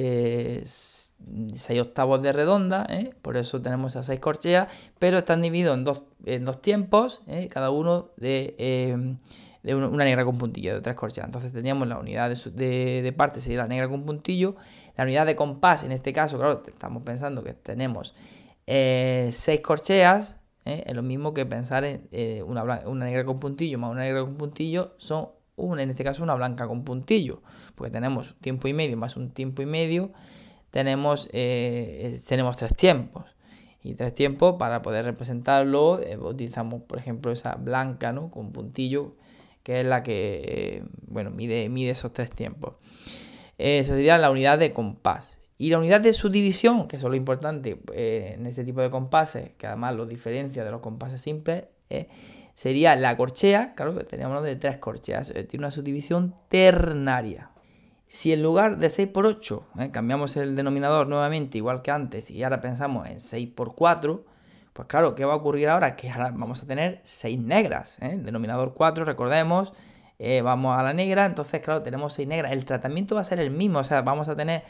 eh, 1.71 1.81
octavos 1.81 2.23
de 2.23 2.33
redonda, 2.33 2.87
¿eh? 2.91 3.15
por 3.23 3.39
eso 3.39 3.63
tenemos 3.63 3.93
esas 3.93 4.07
6 4.07 4.21
corcheas, 4.21 4.69
pero 4.99 5.19
están 5.19 5.41
divididos 5.41 5.79
en 5.79 5.85
dos, 5.85 6.03
en 6.27 6.45
dos 6.45 6.61
tiempos, 6.61 7.23
cada 7.51 7.71
uno 7.71 8.11
de, 8.19 9.17
de, 9.63 9.75
una 9.75 10.05
negra 10.05 10.25
con 10.25 10.39
puntillo, 10.39 10.75
de 10.75 10.81
tres 10.81 10.97
corcheas. 10.97 11.27
Entonces 11.27 11.53
tendríamos 11.53 11.89
la 11.89 11.99
unidad 11.99 12.31
de, 12.31 13.03
de, 13.03 13.13
parte, 13.13 13.41
sería 13.41 13.59
la 13.59 13.69
negra 13.69 13.89
con 13.89 14.05
puntillo, 14.05 14.57
la 14.97 15.05
unidad 15.05 15.27
de 15.27 15.37
compás, 15.37 15.85
en 15.85 15.93
este 15.93 16.13
caso, 16.13 16.39
claro, 16.39 16.63
estamos 16.67 17.03
pensando 17.03 17.43
que 17.43 17.55
tenemos 17.55 18.15
6 18.67 19.61
corcheas, 19.63 20.37
¿eh? 20.65 20.85
Es 20.87 20.95
lo 20.95 21.03
mismo 21.03 21.35
que 21.35 21.47
pensar 21.47 21.85
en 21.85 22.09
eh, 22.13 22.43
una, 22.43 22.65
negra 22.95 23.25
con 23.25 23.41
puntillo 23.41 23.79
más 23.79 23.91
una 23.91 24.03
negra 24.03 24.23
con 24.23 24.37
puntillo 24.37 24.93
son 24.97 25.29
una, 25.57 25.83
en 25.83 25.91
este 25.91 26.05
caso 26.05 26.23
una 26.23 26.35
blanca 26.35 26.67
con 26.67 26.85
puntillo, 26.85 27.43
porque 27.75 27.91
tenemos 27.91 28.35
tiempo 28.41 28.69
y 28.69 28.73
medio 28.73 28.97
más 28.97 29.17
un 29.17 29.31
tiempo 29.31 29.63
y 29.63 29.67
medio, 29.67 30.13
tenemos, 30.71 31.29
eh, 31.33 32.19
tenemos 32.27 32.57
tres 32.57 32.75
tiempos. 32.75 33.25
Y 33.85 33.95
tres 33.95 34.15
tiempos, 34.15 34.57
para 34.61 34.81
poder 34.81 35.05
representarlo, 35.05 36.01
utilizamos, 36.21 36.83
por 36.83 36.99
ejemplo, 36.99 37.33
esa 37.33 37.57
blanca 37.57 38.13
¿no? 38.13 38.31
con 38.31 38.53
puntillo, 38.53 39.17
que 39.63 39.81
es 39.81 39.87
la 39.87 40.03
que 40.03 40.83
bueno, 41.07 41.31
mide, 41.31 41.69
mide 41.69 41.91
esos 41.91 42.13
tres 42.13 42.31
tiempos. 42.31 42.75
esa 43.59 43.95
sería 43.95 44.19
la 44.19 44.31
unidad 44.31 44.59
de 44.59 44.73
compás. 44.73 45.39
Y 45.63 45.71
la 45.71 45.79
unidad 45.79 46.01
de 46.01 46.13
subdivisión, 46.13 46.89
que 46.89 46.97
es 46.97 47.03
lo 47.05 47.15
importante 47.15 47.79
eh, 47.95 48.33
en 48.35 48.47
este 48.47 48.65
tipo 48.65 48.81
de 48.81 48.91
compases, 48.91 49.53
que 49.57 49.69
además 49.69 49.95
lo 49.95 50.07
diferencia 50.07 50.65
de 50.65 50.73
los 50.73 50.81
compases 50.81 51.21
simples, 51.21 51.67
eh, 51.89 52.09
sería 52.57 52.97
la 52.97 53.17
corchea, 53.17 53.75
claro, 53.77 53.95
teníamos 54.05 54.43
de 54.43 54.57
tres 54.57 54.79
corcheas, 54.79 55.31
eh, 55.31 55.45
tiene 55.45 55.67
una 55.67 55.71
subdivisión 55.71 56.35
ternaria. 56.49 57.51
Si 58.09 58.33
en 58.33 58.43
lugar 58.43 58.79
de 58.79 58.91
6 58.91 59.09
por 59.09 59.25
8 59.25 59.69
cambiamos 59.93 60.37
el 60.37 60.57
denominador 60.57 61.07
nuevamente, 61.07 61.59
igual 61.59 61.81
que 61.81 61.93
antes, 61.93 62.31
y 62.31 62.43
ahora 62.43 62.61
pensamos 62.61 63.09
en 63.09 63.21
6 63.21 63.49
por 63.55 63.77
4, 63.77 64.25
pues 64.73 64.89
claro, 64.89 65.15
¿qué 65.15 65.25
va 65.25 65.35
a 65.35 65.37
ocurrir 65.37 65.69
ahora? 65.69 65.97
Que 65.97 66.11
ahora 66.11 66.31
vamos 66.35 66.63
a 66.63 66.67
tener 66.67 67.01
6 67.05 67.39
negras. 67.41 67.99
El 68.01 68.25
denominador 68.25 68.75
4, 68.75 69.05
recordemos, 69.05 69.73
vamos 70.43 70.79
a 70.79 70.83
la 70.83 70.93
negra, 70.93 71.27
entonces 71.27 71.61
claro, 71.61 71.83
tenemos 71.83 72.15
6 72.15 72.29
negras. 72.29 72.53
El 72.53 72.65
tratamiento 72.65 73.15
va 73.15 73.21
a 73.21 73.25
ser 73.25 73.41
el 73.41 73.51
mismo, 73.51 73.81
o 73.81 73.85
sea, 73.85 74.03
vamos 74.03 74.29
a 74.29 74.37
tener 74.37 74.63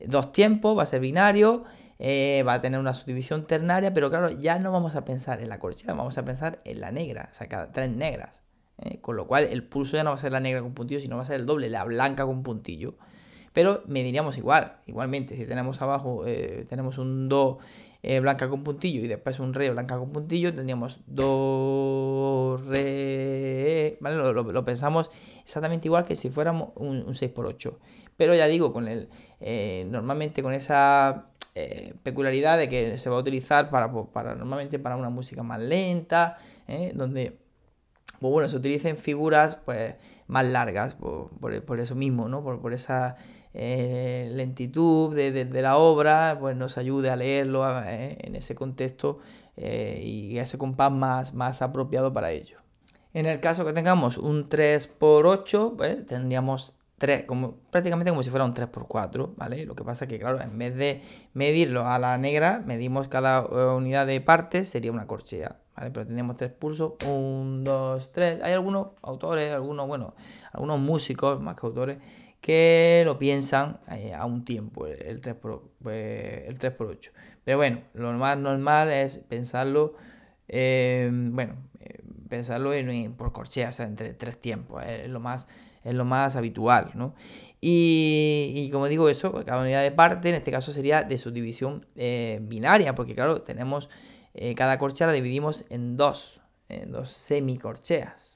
dos 0.00 0.32
tiempos, 0.32 0.76
va 0.76 0.82
a 0.82 0.86
ser 0.86 1.00
binario, 1.00 1.64
eh, 1.98 2.42
va 2.46 2.54
a 2.54 2.60
tener 2.60 2.80
una 2.80 2.92
subdivisión 2.92 3.46
ternaria, 3.46 3.92
pero 3.94 4.10
claro, 4.10 4.30
ya 4.30 4.58
no 4.58 4.72
vamos 4.72 4.96
a 4.96 5.04
pensar 5.04 5.40
en 5.40 5.48
la 5.48 5.58
corchea, 5.58 5.94
vamos 5.94 6.18
a 6.18 6.24
pensar 6.24 6.60
en 6.64 6.80
la 6.80 6.90
negra, 6.90 7.28
o 7.30 7.34
sea, 7.34 7.48
cada 7.48 7.72
tres 7.72 7.90
negras. 7.90 8.44
¿eh? 8.82 8.98
Con 9.00 9.16
lo 9.16 9.26
cual 9.26 9.44
el 9.44 9.64
pulso 9.64 9.96
ya 9.96 10.04
no 10.04 10.10
va 10.10 10.16
a 10.16 10.18
ser 10.18 10.32
la 10.32 10.40
negra 10.40 10.60
con 10.62 10.74
puntillo, 10.74 11.00
sino 11.00 11.16
va 11.16 11.22
a 11.22 11.26
ser 11.26 11.36
el 11.36 11.46
doble, 11.46 11.68
la 11.68 11.84
blanca 11.84 12.26
con 12.26 12.42
puntillo. 12.42 12.96
Pero 13.52 13.84
mediríamos 13.86 14.36
igual, 14.36 14.78
igualmente, 14.86 15.36
si 15.36 15.46
tenemos 15.46 15.80
abajo, 15.80 16.26
eh, 16.26 16.66
tenemos 16.68 16.98
un 16.98 17.28
do 17.28 17.58
blanca 18.20 18.48
con 18.48 18.64
puntillo 18.64 19.02
y 19.02 19.08
después 19.08 19.38
un 19.40 19.54
re 19.54 19.70
blanca 19.70 19.98
con 19.98 20.12
puntillo, 20.12 20.54
tendríamos 20.54 21.00
do, 21.06 22.60
re, 22.66 23.96
¿vale? 24.00 24.16
Lo, 24.16 24.64
pensamos 24.64 25.10
exactamente 25.42 25.88
igual 25.88 26.04
que 26.04 26.16
si 26.16 26.30
fuéramos 26.30 26.70
un, 26.76 26.98
un 27.06 27.14
6x8. 27.14 27.76
Pero 28.16 28.34
ya 28.34 28.46
digo, 28.46 28.72
con 28.72 28.88
el, 28.88 29.08
eh, 29.40 29.86
normalmente 29.90 30.42
con 30.42 30.52
esa 30.52 31.26
eh, 31.54 31.94
peculiaridad 32.02 32.58
de 32.58 32.68
que 32.68 32.98
se 32.98 33.08
va 33.10 33.16
a 33.16 33.20
utilizar 33.20 33.70
para, 33.70 33.90
pues, 33.90 34.06
para 34.12 34.34
normalmente 34.34 34.78
para 34.78 34.96
una 34.96 35.10
música 35.10 35.42
más 35.42 35.60
lenta, 35.60 36.36
¿eh? 36.66 36.92
donde 36.94 37.38
pues 38.20 38.32
bueno, 38.32 38.48
se 38.48 38.56
utilicen 38.56 38.96
figuras 38.96 39.56
pues 39.56 39.94
más 40.26 40.46
largas, 40.46 40.94
por, 40.94 41.78
eso 41.78 41.94
mismo, 41.94 42.28
¿no? 42.28 42.42
Por, 42.42 42.72
esa 42.72 43.16
lentitud 43.54 45.14
de, 45.14 45.62
la 45.62 45.76
obra, 45.76 46.36
pues 46.38 46.56
nos 46.56 46.76
ayude 46.76 47.10
a 47.10 47.16
leerlo 47.16 47.64
en 47.86 48.34
ese 48.34 48.54
contexto 48.54 49.20
y 49.56 50.36
ese 50.38 50.58
compás 50.58 50.90
más, 50.90 51.34
más 51.34 51.62
apropiado 51.62 52.12
para 52.12 52.32
ello. 52.32 52.58
En 53.14 53.26
el 53.26 53.38
caso 53.38 53.64
que 53.64 53.72
tengamos 53.72 54.18
un 54.18 54.48
3x8, 54.48 55.76
pues, 55.76 56.04
tendríamos 56.04 56.76
como, 57.26 57.56
prácticamente 57.70 58.10
como 58.10 58.22
si 58.22 58.30
fuera 58.30 58.44
un 58.44 58.54
3x4, 58.54 59.34
¿vale? 59.36 59.66
Lo 59.66 59.74
que 59.74 59.84
pasa 59.84 60.06
que, 60.06 60.18
claro, 60.18 60.40
en 60.40 60.56
vez 60.58 60.74
de 60.74 61.02
medirlo 61.34 61.86
a 61.86 61.98
la 61.98 62.16
negra, 62.18 62.62
medimos 62.64 63.08
cada 63.08 63.40
eh, 63.40 63.74
unidad 63.76 64.06
de 64.06 64.20
partes, 64.20 64.68
sería 64.68 64.90
una 64.90 65.06
corchea, 65.06 65.58
¿vale? 65.76 65.90
Pero 65.90 66.06
tendríamos 66.06 66.36
tres 66.36 66.50
pulsos, 66.52 66.94
1, 67.06 67.62
2, 67.62 68.12
3. 68.12 68.42
Hay 68.42 68.52
algunos 68.52 68.88
autores, 69.02 69.52
algunos, 69.52 69.86
bueno, 69.86 70.14
algunos 70.52 70.80
músicos, 70.80 71.40
más 71.40 71.56
que 71.56 71.66
autores, 71.66 71.98
que 72.44 73.02
lo 73.06 73.18
piensan 73.18 73.80
eh, 73.90 74.12
a 74.12 74.26
un 74.26 74.44
tiempo, 74.44 74.86
el 74.86 75.22
3 75.22 75.36
x 75.36 75.60
el 75.86 76.58
3x8. 76.58 77.10
Pero 77.42 77.56
bueno, 77.56 77.80
lo 77.94 78.12
más 78.12 78.36
normal 78.36 78.92
es 78.92 79.16
pensarlo, 79.18 79.94
eh, 80.48 81.08
bueno, 81.10 81.54
pensarlo 82.28 82.74
en, 82.74 83.14
por 83.14 83.32
corchea, 83.32 83.70
o 83.70 83.72
sea, 83.72 83.86
entre 83.86 84.12
tres 84.12 84.38
tiempos, 84.38 84.82
es 84.86 85.08
lo 85.08 85.20
más 85.20 85.46
es 85.84 85.94
lo 85.94 86.04
más 86.04 86.34
habitual, 86.34 86.90
¿no? 86.94 87.14
Y, 87.60 88.68
como 88.72 88.88
digo 88.88 89.08
eso, 89.08 89.32
cada 89.44 89.62
unidad 89.62 89.82
de 89.82 89.90
parte, 89.90 90.28
en 90.28 90.34
este 90.34 90.50
caso 90.50 90.72
sería 90.72 91.02
de 91.02 91.16
subdivisión 91.16 91.86
eh, 91.96 92.40
binaria, 92.42 92.94
porque 92.94 93.14
claro, 93.14 93.42
tenemos 93.42 93.88
eh, 94.34 94.54
cada 94.54 94.78
corchea 94.78 95.06
la 95.06 95.12
dividimos 95.12 95.64
en 95.70 95.96
dos, 95.96 96.40
en 96.68 96.92
dos 96.92 97.10
semicorcheas. 97.10 98.33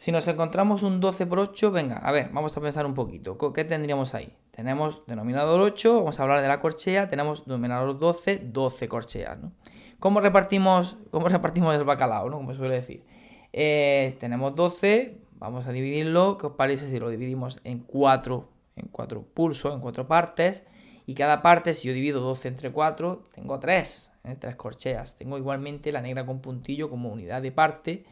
Si 0.00 0.12
nos 0.12 0.26
encontramos 0.28 0.82
un 0.82 0.98
12 0.98 1.26
por 1.26 1.40
8, 1.40 1.72
venga, 1.72 1.98
a 1.98 2.10
ver, 2.10 2.30
vamos 2.32 2.56
a 2.56 2.60
pensar 2.62 2.86
un 2.86 2.94
poquito. 2.94 3.36
¿Qué 3.52 3.66
tendríamos 3.66 4.14
ahí? 4.14 4.34
Tenemos 4.50 5.02
denominador 5.06 5.60
8, 5.60 5.98
vamos 5.98 6.18
a 6.18 6.22
hablar 6.22 6.40
de 6.40 6.48
la 6.48 6.58
corchea, 6.58 7.06
tenemos 7.10 7.44
denominador 7.44 7.98
12, 7.98 8.38
12 8.44 8.88
corcheas, 8.88 9.38
¿no? 9.38 9.52
¿Cómo 9.98 10.22
repartimos, 10.22 10.96
cómo 11.10 11.28
repartimos 11.28 11.74
el 11.74 11.84
bacalao, 11.84 12.30
¿no? 12.30 12.38
Como 12.38 12.54
suele 12.54 12.76
decir. 12.76 13.04
Eh, 13.52 14.16
tenemos 14.18 14.54
12, 14.54 15.18
Vamos 15.40 15.66
a 15.66 15.72
dividirlo, 15.72 16.38
¿qué 16.38 16.46
os 16.48 16.52
parece 16.52 16.90
si 16.90 16.98
lo 16.98 17.08
dividimos 17.10 17.60
en 17.64 17.78
cuatro, 17.78 18.50
en 18.76 18.88
cuatro 18.88 19.22
pulsos, 19.22 19.74
en 19.74 19.80
cuatro 19.80 20.06
partes? 20.06 20.64
Y 21.04 21.14
cada 21.14 21.40
parte, 21.40 21.72
si 21.72 21.88
yo 21.88 21.94
divido 21.94 22.20
12 22.20 22.48
entre 22.48 22.70
4, 22.70 23.22
tengo 23.34 23.58
3, 23.58 24.12
¿eh? 24.24 24.36
tres 24.38 24.56
corcheas. 24.56 25.16
Tengo 25.16 25.38
igualmente 25.38 25.92
la 25.92 26.02
negra 26.02 26.26
con 26.26 26.40
puntillo 26.40 26.88
como 26.88 27.10
unidad 27.10 27.42
de 27.42 27.52
parte, 27.52 28.04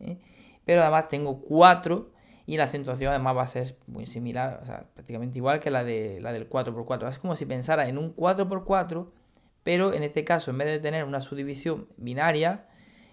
¿eh? 0.00 0.18
Pero 0.70 0.82
además 0.82 1.08
tengo 1.08 1.40
4 1.40 2.12
y 2.46 2.56
la 2.56 2.62
acentuación 2.62 3.10
además 3.10 3.36
va 3.36 3.42
a 3.42 3.48
ser 3.48 3.74
muy 3.88 4.06
similar, 4.06 4.60
o 4.62 4.66
sea, 4.66 4.84
prácticamente 4.94 5.40
igual 5.40 5.58
que 5.58 5.68
la, 5.68 5.82
de, 5.82 6.20
la 6.20 6.32
del 6.32 6.48
4x4. 6.48 7.08
Es 7.08 7.18
como 7.18 7.34
si 7.34 7.44
pensara 7.44 7.88
en 7.88 7.98
un 7.98 8.14
4x4, 8.14 9.08
pero 9.64 9.92
en 9.92 10.04
este 10.04 10.22
caso, 10.22 10.52
en 10.52 10.58
vez 10.58 10.68
de 10.68 10.78
tener 10.78 11.02
una 11.02 11.22
subdivisión 11.22 11.88
binaria, 11.96 12.66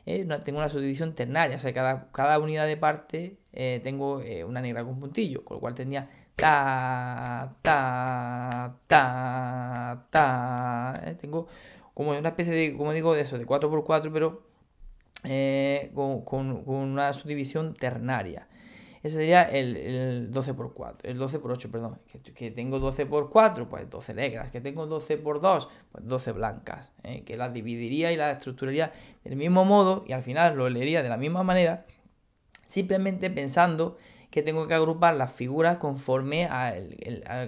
¿eh? 0.06 0.24
tengo 0.46 0.60
una 0.60 0.70
subdivisión 0.70 1.16
ternaria, 1.16 1.56
o 1.56 1.60
sea, 1.60 1.74
cada, 1.74 2.12
cada 2.12 2.38
unidad 2.38 2.68
de 2.68 2.78
parte 2.78 3.40
eh, 3.54 3.82
tengo 3.84 4.22
eh, 4.22 4.44
una 4.44 4.62
negra 4.62 4.84
con 4.84 5.00
puntillo, 5.00 5.44
con 5.44 5.56
lo 5.56 5.62
cual 5.62 5.74
tendría 5.74 6.12
ta, 6.36 7.56
ta, 7.64 8.76
ta, 8.86 10.06
ta, 10.12 10.94
tengo 11.20 11.48
como 11.96 12.12
una 12.12 12.30
especie 12.30 12.54
de, 12.54 12.78
como 12.78 12.94
digo, 12.94 13.16
de 13.16 13.22
eso, 13.22 13.40
de 13.40 13.48
4x4, 13.48 14.12
pero 14.14 14.47
con, 15.94 16.22
con, 16.24 16.66
una 16.66 17.14
subdivisión 17.14 17.74
ternaria. 17.74 18.48
Ese 19.04 19.18
sería 19.18 19.44
el, 19.44 20.32
12 20.32 20.52
x 20.52 20.64
4, 20.74 21.10
el 21.10 21.18
12 21.18 21.38
x 21.38 21.50
8, 21.50 21.72
perdón. 21.72 22.00
Que, 22.36 22.52
tengo 22.52 22.80
12 22.80 23.04
x 23.04 23.16
4, 23.32 23.70
pues 23.70 23.90
12 23.90 24.14
negras. 24.14 24.50
Que 24.50 24.60
tengo 24.60 24.86
12 24.86 25.14
x 25.14 25.26
2, 25.42 25.70
pues 25.92 26.08
12 26.08 26.32
blancas. 26.34 26.92
¿eh? 27.04 27.24
Que 27.24 27.38
las 27.38 27.54
dividiría 27.54 28.12
y 28.12 28.18
las 28.18 28.38
estructuraría 28.38 28.92
del 29.24 29.36
mismo 29.36 29.66
modo 29.66 30.04
y 30.08 30.14
al 30.14 30.24
final 30.24 30.58
lo 30.58 30.70
leería 30.70 31.04
de 31.04 31.10
la 31.10 31.18
misma 31.18 31.44
manera, 31.44 31.86
simplemente 32.64 33.30
pensando 33.30 33.98
que 34.32 34.42
tengo 34.44 34.68
que 34.68 34.74
agrupar 34.74 35.16
las 35.16 35.32
figuras 35.32 35.78
conforme 35.78 36.46
a, 36.46 36.76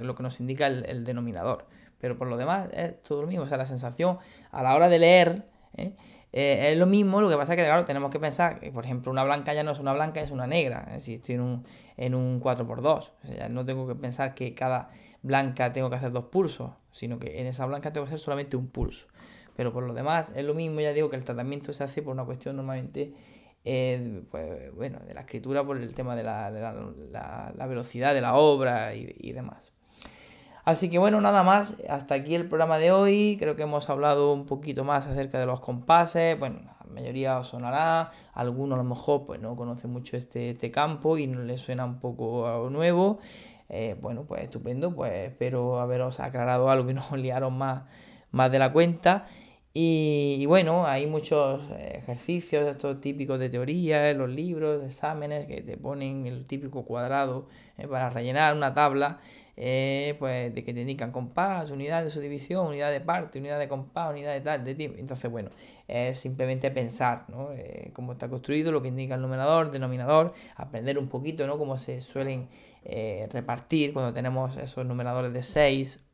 lo 0.02 0.16
que 0.16 0.24
nos 0.24 0.40
indica 0.40 0.68
el, 0.68 1.04
denominador. 1.04 1.66
Pero 2.00 2.18
por 2.18 2.28
lo 2.28 2.38
demás 2.38 2.70
es 2.72 3.02
todo 3.04 3.24
lo 3.24 3.28
mismo. 3.28 3.44
O 3.44 3.48
sea, 3.48 3.58
la 3.58 3.66
sensación 3.66 4.20
a 4.52 4.64
la 4.64 4.76
hora 4.76 4.88
de 4.88 5.00
leer. 5.00 5.46
¿eh? 5.76 5.96
Eh, 6.32 6.72
es 6.72 6.78
lo 6.78 6.86
mismo, 6.86 7.22
lo 7.22 7.30
que 7.30 7.38
pasa 7.38 7.54
es 7.54 7.58
que, 7.58 7.66
claro, 7.66 7.86
tenemos 7.86 8.12
que 8.12 8.20
pensar 8.20 8.60
que, 8.60 8.72
por 8.72 8.86
ejemplo, 8.86 9.12
una 9.12 9.24
blanca 9.24 9.54
ya 9.54 9.64
no 9.64 9.72
es 9.72 9.80
una 9.80 9.94
blanca, 9.94 10.22
es 10.22 10.32
una 10.32 10.48
negra. 10.48 11.00
Si 11.00 11.16
estoy 11.16 11.36
en 11.36 11.42
un, 11.42 11.66
en 11.98 12.16
un 12.16 12.40
4x2. 12.42 13.50
no 13.50 13.66
tengo 13.66 13.88
que 13.88 13.96
pensar 13.96 14.36
que 14.36 14.54
cada 14.54 14.90
blanca 15.22 15.74
tengo 15.74 15.90
que 15.90 15.96
hacer 15.96 16.12
dos 16.12 16.26
pulsos, 16.26 16.72
sino 16.92 17.20
que 17.20 17.42
en 17.42 17.48
esa 17.48 17.66
blanca 17.66 17.92
tengo 17.92 18.06
que 18.06 18.10
hacer 18.10 18.20
solamente 18.20 18.58
un 18.58 18.68
pulso. 18.68 19.08
Pero 19.56 19.74
por 19.74 19.84
lo 19.84 19.94
demás, 19.94 20.32
es 20.36 20.46
lo 20.46 20.54
mismo, 20.54 20.80
ya 20.82 20.94
digo 20.94 21.10
que 21.10 21.18
el 21.18 21.24
tratamiento 21.24 21.74
se 21.74 21.84
hace 21.84 22.02
por 22.02 22.14
una 22.14 22.26
cuestión 22.26 22.56
normalmente, 22.56 23.14
eh, 23.66 24.24
pues, 24.32 24.74
bueno, 24.76 25.00
de 25.00 25.14
la 25.14 25.22
escritura, 25.22 25.66
por 25.66 25.78
el 25.78 25.94
tema 25.94 26.16
de 26.16 26.24
la, 26.24 26.50
la, 26.52 27.68
velocidad 27.68 28.14
de 28.14 28.22
la 28.22 28.36
obra 28.36 28.96
y 28.96 29.32
demás. 29.34 29.74
Así 30.70 30.88
que 30.88 31.00
bueno, 31.00 31.20
nada 31.20 31.42
más, 31.42 31.76
hasta 31.90 32.14
aquí 32.14 32.36
el 32.36 32.46
programa 32.48 32.78
de 32.78 32.92
hoy. 32.92 33.38
Creo 33.40 33.56
que 33.56 33.64
hemos 33.64 33.90
hablado 33.90 34.32
un 34.32 34.46
poquito 34.46 34.84
más 34.84 35.08
acerca 35.08 35.40
de 35.40 35.48
los 35.48 35.62
compases. 35.62 36.38
Bueno, 36.38 36.60
la 36.64 36.94
mayoría 36.94 37.40
os 37.40 37.48
sonará, 37.48 38.12
algunos 38.36 38.78
a 38.78 38.84
lo 38.84 38.88
mejor 38.88 39.26
pues 39.26 39.42
no 39.42 39.56
conocen 39.56 39.90
mucho 39.90 40.16
este, 40.16 40.52
este 40.52 40.70
campo 40.70 41.18
y 41.18 41.26
no 41.26 41.42
les 41.42 41.62
suena 41.62 41.86
un 41.86 42.00
poco 42.00 42.70
nuevo. 42.70 43.18
Eh, 43.68 43.96
bueno, 44.00 44.26
pues 44.28 44.44
estupendo, 44.44 44.94
pues 44.94 45.12
espero 45.12 45.80
haberos 45.80 46.20
aclarado 46.20 46.70
algo 46.70 46.92
y 46.92 46.94
no 46.94 47.02
os 47.02 47.18
liaron 47.18 47.58
más, 47.58 47.86
más 48.30 48.52
de 48.52 48.60
la 48.60 48.72
cuenta. 48.72 49.26
Y, 49.74 50.46
bueno, 50.46 50.86
hay 50.86 51.08
muchos 51.08 51.62
ejercicios, 51.80 52.68
estos 52.68 53.02
típicos 53.02 53.40
de 53.40 53.50
teoría, 53.50 54.10
en 54.10 54.18
los 54.18 54.30
libros, 54.30 54.84
exámenes, 54.84 55.48
que 55.48 55.62
te 55.62 55.78
ponen 55.78 56.28
el 56.28 56.46
típico 56.46 56.86
cuadrado 56.86 57.48
eh, 57.78 57.88
para 57.88 58.10
rellenar 58.10 58.56
una 58.56 58.74
tabla 58.74 59.20
eh, 59.62 60.16
pues 60.20 60.56
de 60.56 60.64
que 60.64 60.74
te 60.74 60.80
indican 60.80 61.12
compás, 61.12 61.70
unidad 61.70 62.06
de 62.06 62.10
subdivisión, 62.10 62.68
unidad 62.68 62.92
de 62.92 63.02
parte, 63.02 63.40
unidad 63.40 63.60
de 63.60 63.68
compás, 63.68 64.10
unidad 64.12 64.32
de 64.32 64.40
tal, 64.40 64.64
de 64.64 64.74
tiempo. 64.74 64.98
Entonces, 64.98 65.30
bueno, 65.30 65.50
es 65.86 66.18
simplemente 66.18 66.72
pensar 66.72 67.26
¿no? 67.28 67.52
Eh, 67.52 67.92
cómo 67.94 68.14
está 68.14 68.30
construido, 68.30 68.72
lo 68.72 68.82
que 68.82 68.88
indica 68.88 69.16
el 69.16 69.22
numerador, 69.22 69.70
denominador, 69.70 70.34
aprender 70.56 70.98
un 70.98 71.10
poquito 71.10 71.46
¿no? 71.46 71.58
cómo 71.58 71.78
se 71.78 72.00
suelen 72.00 72.48
eh, 72.86 73.28
repartir 73.34 73.92
cuando 73.92 74.14
tenemos 74.14 74.56
esos 74.56 74.86
numeradores 74.86 75.34
de 75.34 75.44
6, 75.44 76.06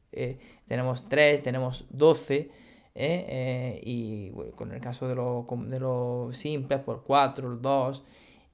tenemos 0.68 1.08
3, 1.08 1.44
tenemos 1.44 1.86
12. 1.92 2.50
y 2.96 4.32
con 4.56 4.72
el 4.72 4.82
caso 4.82 5.08
de 5.08 5.14
los 5.14 5.46
de 5.70 6.34
simples, 6.36 6.80
por 6.80 7.04
4, 7.04 7.58
2 7.58 8.04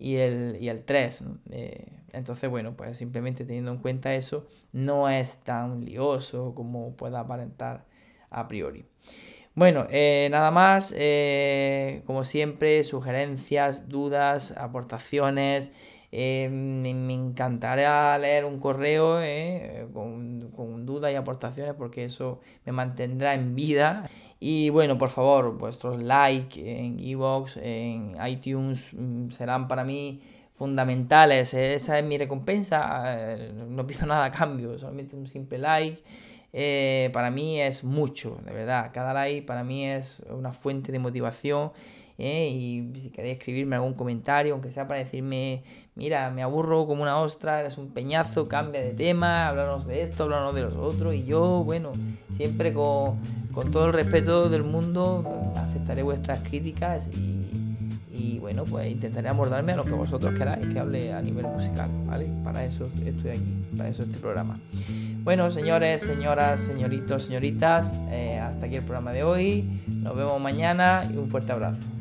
y 0.02 0.18
el, 0.18 0.58
y 0.60 0.70
el 0.70 0.84
3. 0.84 1.24
Eh, 1.52 1.86
entonces, 2.12 2.50
bueno, 2.50 2.76
pues 2.76 2.98
simplemente 2.98 3.46
teniendo 3.46 3.72
en 3.72 3.78
cuenta 3.78 4.14
eso, 4.16 4.48
no 4.74 5.10
es 5.10 5.38
tan 5.38 5.86
lioso 5.86 6.54
como 6.56 6.96
pueda 6.96 7.22
aparentar 7.22 7.86
a 8.30 8.48
priori. 8.48 8.86
Bueno, 9.54 9.86
eh, 9.90 10.28
nada 10.32 10.50
más, 10.50 10.94
eh, 10.98 12.04
como 12.06 12.26
siempre, 12.26 12.84
sugerencias, 12.84 13.90
dudas, 13.90 14.54
aportaciones. 14.58 15.72
Me, 16.12 16.94
me, 16.94 17.14
encantará 17.14 18.18
leer 18.18 18.46
un 18.46 18.60
correo 18.60 19.22
con, 19.94 20.52
con 20.56 20.86
dudas 20.86 21.12
y 21.12 21.16
aportaciones 21.16 21.74
porque 21.74 22.06
eso 22.06 22.42
me 22.66 22.72
mantendrá 22.72 23.34
en 23.34 23.56
vida. 23.56 24.10
Y 24.44 24.72
bueno, 24.72 24.98
por 24.98 25.10
favor, 25.10 25.56
vuestros 25.56 26.02
likes 26.02 26.60
en 26.60 27.00
Evox, 27.00 27.58
en 27.58 28.18
iTunes 28.28 28.88
mm, 28.92 29.30
serán 29.30 29.68
para 29.68 29.84
mí 29.84 30.20
fundamentales. 30.54 31.54
Esa 31.54 32.00
es 32.00 32.06
mi 32.06 32.18
recompensa. 32.18 33.34
Eh, 33.34 33.52
no 33.54 33.86
pido 33.86 34.06
nada 34.08 34.26
a 34.26 34.32
cambio, 34.32 34.78
solamente 34.80 35.16
un 35.16 35.28
simple 35.28 35.60
like. 35.60 36.04
Eh, 36.54 37.10
para 37.14 37.32
mí 37.32 37.62
es 37.62 37.84
mucho, 37.84 38.40
de 38.44 38.52
verdad. 38.52 38.90
Cada 38.94 39.14
like 39.14 39.46
para 39.46 39.64
mí 39.64 39.86
es 39.86 40.24
una 40.30 40.52
fuente 40.52 40.92
de 40.92 41.00
motivación 41.00 41.72
¿eh? 42.22 42.50
y 42.50 43.02
si 43.02 43.10
queréis 43.10 43.38
escribirme 43.38 43.76
algún 43.76 43.96
comentario, 43.96 44.54
aunque 44.54 44.72
sea 44.72 44.88
para 44.88 45.00
decirme, 45.00 45.64
mira, 45.96 46.30
me 46.30 46.44
aburro 46.44 46.86
como 46.86 47.02
una 47.02 47.20
ostra, 47.20 47.60
eres 47.60 47.78
un 47.78 47.90
peñazo, 47.90 48.48
cambia 48.48 48.82
de 48.82 48.94
tema, 48.94 49.48
háblanos 49.48 49.88
de 49.88 50.04
esto, 50.04 50.24
háblanos 50.24 50.56
de 50.56 50.62
los 50.62 50.76
otros, 50.76 51.16
y 51.16 51.24
yo, 51.24 51.64
bueno, 51.66 51.92
siempre 52.38 52.74
con, 52.74 53.20
con 53.52 53.72
todo 53.72 53.88
el 53.88 53.94
respeto 53.94 54.50
del 54.50 54.64
mundo, 54.64 55.24
aceptaré 55.56 56.04
vuestras 56.04 56.42
críticas 56.42 57.10
y, 57.18 58.38
bueno, 58.40 58.64
pues 58.66 58.92
intentaré 58.92 59.30
abordarme 59.30 59.74
a 59.74 59.76
lo 59.78 59.84
que 59.84 59.94
vosotros 59.94 60.38
queráis 60.38 60.68
que 60.68 60.80
hable 60.80 61.14
a 61.14 61.22
nivel 61.22 61.46
musical, 61.46 61.90
¿vale? 62.06 62.32
Para 62.44 62.66
eso 62.66 62.84
estoy 63.06 63.32
aquí, 63.32 63.62
para 63.78 63.90
eso 63.90 64.04
este 64.04 64.18
programa. 64.18 64.60
Bueno, 65.24 65.52
señores, 65.52 66.02
señoras, 66.02 66.62
señoritos, 66.62 67.24
señoritas, 67.24 67.94
eh, 68.10 68.40
hasta 68.40 68.66
aquí 68.66 68.76
el 68.78 68.84
programa 68.84 69.12
de 69.12 69.24
hoy. 69.24 69.80
Nos 69.88 70.16
vemos 70.16 70.42
mañana 70.42 71.02
y 71.14 71.18
un 71.18 71.28
fuerte 71.28 71.52
abrazo. 71.52 72.01